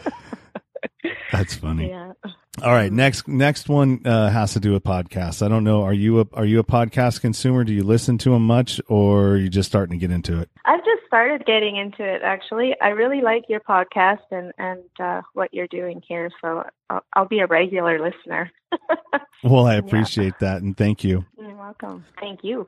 [1.33, 1.89] That's funny.
[1.91, 2.13] yeah.
[2.63, 5.45] All right, next next one uh, has to do with podcasts.
[5.45, 5.83] I don't know.
[5.83, 7.65] Are you a are you a podcast consumer?
[7.65, 10.49] Do you listen to them much, or are you just starting to get into it?
[10.65, 12.23] I've just started getting into it.
[12.23, 16.31] Actually, I really like your podcast and and uh, what you're doing here.
[16.41, 18.51] So I'll, I'll be a regular listener.
[19.43, 21.27] Well, I appreciate that, and thank you.
[21.39, 22.07] You're welcome.
[22.19, 22.67] Thank you.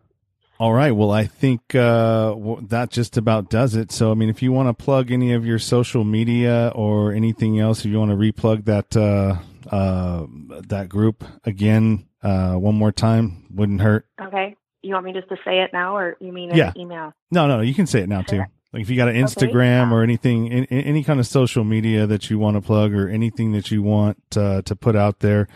[0.58, 0.90] All right.
[0.92, 2.34] Well, I think uh,
[2.68, 3.92] that just about does it.
[3.92, 7.60] So, I mean, if you want to plug any of your social media or anything
[7.60, 9.36] else, if you want to replug that uh,
[9.74, 10.26] uh,
[10.68, 14.06] that group again uh, one more time, wouldn't hurt.
[14.20, 14.56] Okay.
[14.82, 16.68] You want me just to say it now, or you mean Yeah.
[16.74, 17.12] an email?
[17.30, 18.38] No, no, you can say it now too.
[18.72, 22.06] Like if you got an Instagram or anything, in, in- any kind of social media
[22.06, 25.48] that you want to plug or anything that you want uh, to put out there,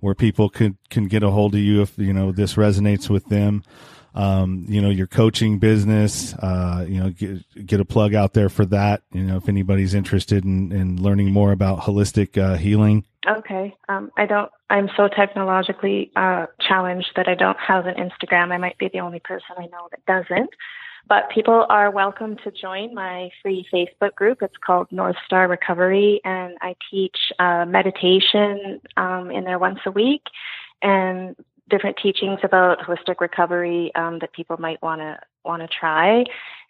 [0.00, 3.26] where people can can get a hold of you if you know this resonates with
[3.26, 3.62] them.
[4.14, 6.34] Um, you know your coaching business.
[6.34, 9.02] Uh, you know get get a plug out there for that.
[9.12, 13.04] You know if anybody's interested in, in learning more about holistic uh, healing.
[13.28, 13.74] Okay.
[13.88, 14.50] Um, I don't.
[14.70, 18.52] I'm so technologically uh, challenged that I don't have an Instagram.
[18.52, 20.50] I might be the only person I know that doesn't.
[21.06, 24.38] But people are welcome to join my free Facebook group.
[24.40, 29.90] It's called North Star Recovery, and I teach uh, meditation um, in there once a
[29.90, 30.22] week,
[30.82, 31.36] and
[31.70, 36.24] different teachings about holistic recovery um, that people might want to want to try.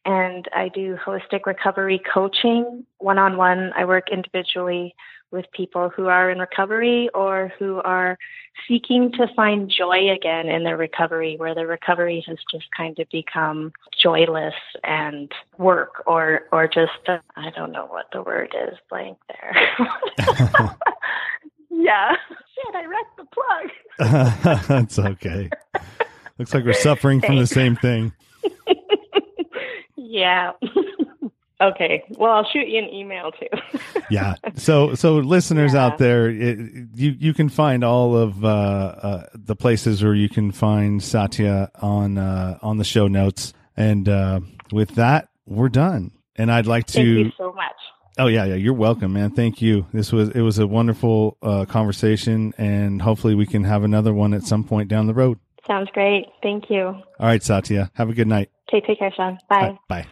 [0.04, 3.72] And I do holistic recovery coaching one on one.
[3.76, 4.94] I work individually
[5.30, 8.16] with people who are in recovery or who are
[8.68, 13.08] seeking to find joy again in their recovery, where their recovery has just kind of
[13.10, 16.92] become joyless and work or or just
[17.36, 20.76] I don't know what the word is blank there.
[21.82, 24.66] yeah, shit, I wrecked the plug.
[24.68, 25.50] That's okay.
[26.38, 28.12] Looks like we're suffering from the same thing.
[29.96, 30.52] yeah.
[31.60, 32.02] okay.
[32.10, 33.80] Well, I'll shoot you an email too.
[34.10, 34.34] yeah.
[34.56, 35.86] So, so listeners Yeah.
[35.86, 36.58] out there, it,
[36.94, 41.70] you you can find all of uh, uh, the places where you can find Satya
[41.80, 43.52] on uh, on the show notes.
[43.76, 44.40] And uh,
[44.72, 46.12] with that, we're done.
[46.36, 46.92] And I'd like to.
[46.94, 47.72] Thank you so much.
[48.16, 48.54] Oh yeah, yeah.
[48.54, 49.30] You're welcome, man.
[49.30, 49.86] Thank you.
[49.92, 54.34] This was it was a wonderful uh, conversation, and hopefully we can have another one
[54.34, 55.38] at some point down the road.
[55.66, 56.26] Sounds great.
[56.42, 56.84] Thank you.
[56.84, 57.90] All right, Satya.
[57.94, 58.50] Have a good night.
[58.68, 59.38] Okay, take care, Sean.
[59.48, 59.78] Bye.
[59.88, 60.06] Bye.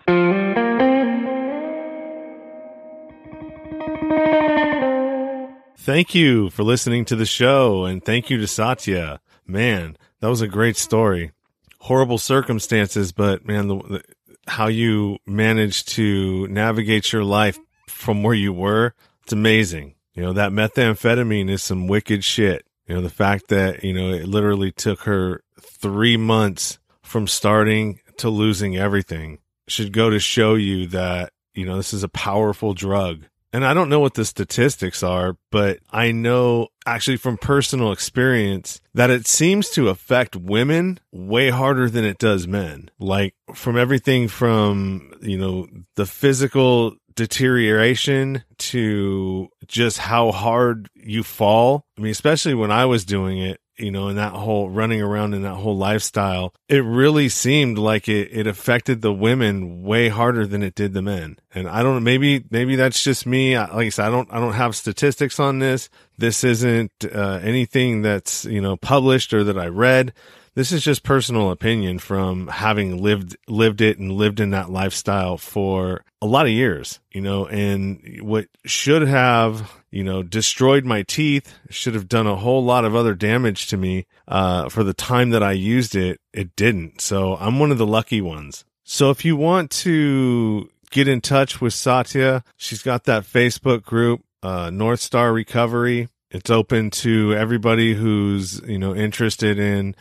[5.76, 9.20] Thank you for listening to the show, and thank you to Satya.
[9.46, 11.32] Man, that was a great story.
[11.80, 14.03] Horrible circumstances, but man, the, the,
[14.46, 17.59] how you managed to navigate your life
[18.03, 19.94] from where you were, it's amazing.
[20.14, 22.66] You know, that methamphetamine is some wicked shit.
[22.86, 28.00] You know, the fact that, you know, it literally took her three months from starting
[28.18, 29.38] to losing everything
[29.68, 33.24] should go to show you that, you know, this is a powerful drug.
[33.55, 38.80] And I don't know what the statistics are, but I know actually from personal experience
[38.94, 42.90] that it seems to affect women way harder than it does men.
[42.98, 51.86] Like from everything from, you know, the physical deterioration to just how hard you fall.
[51.98, 55.34] I mean, especially when I was doing it, you know, in that whole running around
[55.34, 60.46] in that whole lifestyle, it really seemed like it, it affected the women way harder
[60.46, 61.38] than it did the men.
[61.54, 63.58] And I don't know, maybe, maybe that's just me.
[63.58, 65.88] Like I said, I don't, I don't have statistics on this.
[66.18, 70.12] This isn't uh, anything that's, you know, published or that I read.
[70.55, 75.38] This is just personal opinion from having lived, lived it and lived in that lifestyle
[75.38, 81.05] for a lot of years, you know, and what should have, you know, destroyed my
[81.05, 84.92] teeth, should have done a whole lot of other damage to me, uh, for the
[84.92, 87.00] time that I used it, it didn't.
[87.00, 88.66] So I'm one of the lucky ones.
[88.84, 94.20] So if you want to get in touch with Satya, she's got that Facebook group,
[94.42, 96.09] uh, North Star Recovery.
[96.30, 99.94] It's open to everybody who's, you know, interested in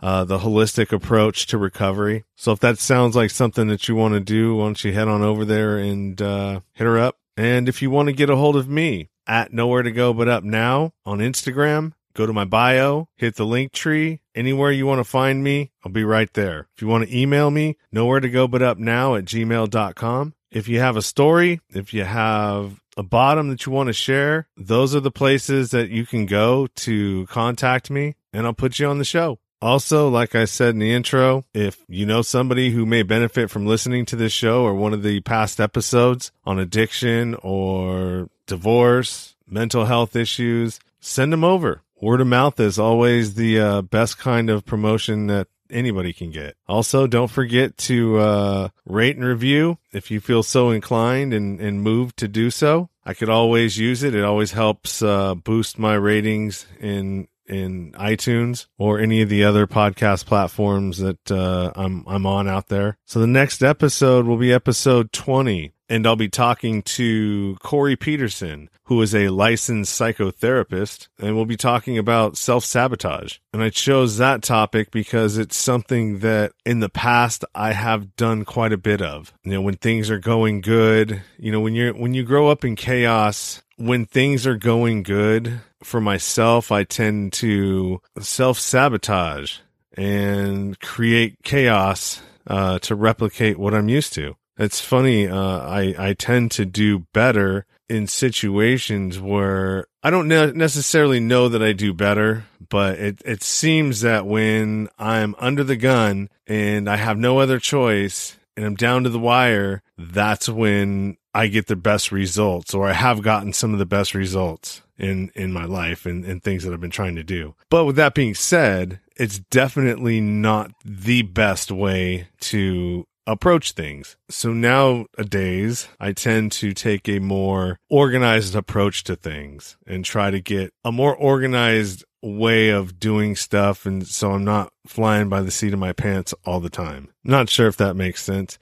[0.00, 2.24] uh, the holistic approach to recovery.
[2.36, 5.08] So if that sounds like something that you want to do, why don't you head
[5.08, 7.18] on over there and uh, hit her up?
[7.36, 10.28] And if you want to get a hold of me at Nowhere to Go But
[10.28, 14.20] Up Now on Instagram, go to my bio, hit the link tree.
[14.34, 16.68] Anywhere you want to find me, I'll be right there.
[16.74, 20.34] If you want to email me, nowhere to go but up now at gmail.com.
[20.50, 24.48] If you have a story, if you have a bottom that you want to share,
[24.56, 28.86] those are the places that you can go to contact me and I'll put you
[28.88, 29.38] on the show.
[29.60, 33.66] Also, like I said in the intro, if you know somebody who may benefit from
[33.66, 39.86] listening to this show or one of the past episodes on addiction or divorce, mental
[39.86, 41.82] health issues, send them over.
[42.00, 46.56] Word of mouth is always the uh, best kind of promotion that anybody can get.
[46.68, 51.82] Also, don't forget to uh, rate and review if you feel so inclined and, and
[51.82, 52.88] moved to do so.
[53.04, 54.14] I could always use it.
[54.14, 59.66] It always helps uh, boost my ratings in in iTunes or any of the other
[59.66, 62.98] podcast platforms that uh, I'm I'm on out there.
[63.06, 68.68] So the next episode will be episode 20 and I'll be talking to Corey Peterson,
[68.84, 73.38] who is a licensed psychotherapist, and we'll be talking about self sabotage.
[73.52, 78.44] And I chose that topic because it's something that in the past I have done
[78.44, 79.32] quite a bit of.
[79.44, 82.64] You know, when things are going good, you know, when you're, when you grow up
[82.64, 89.58] in chaos, when things are going good for myself, I tend to self sabotage
[89.94, 94.36] and create chaos uh, to replicate what I'm used to.
[94.58, 95.28] It's funny.
[95.28, 101.48] Uh, I I tend to do better in situations where I don't ne- necessarily know
[101.48, 106.88] that I do better, but it it seems that when I'm under the gun and
[106.88, 111.68] I have no other choice and I'm down to the wire, that's when I get
[111.68, 115.64] the best results, or I have gotten some of the best results in in my
[115.64, 117.54] life and, and things that I've been trying to do.
[117.70, 124.16] But with that being said, it's definitely not the best way to approach things.
[124.30, 130.40] So nowadays, I tend to take a more organized approach to things and try to
[130.40, 133.86] get a more organized way of doing stuff.
[133.86, 137.10] And so I'm not flying by the seat of my pants all the time.
[137.22, 138.58] Not sure if that makes sense.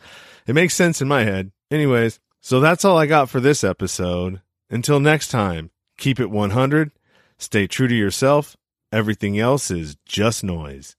[0.47, 1.53] It makes sense in my head.
[1.71, 4.43] Anyways, so that's all I got for this episode.
[4.69, 6.91] Until next time, keep it 100,
[7.39, 8.57] stay true to yourself.
[8.93, 10.97] Everything else is just noise.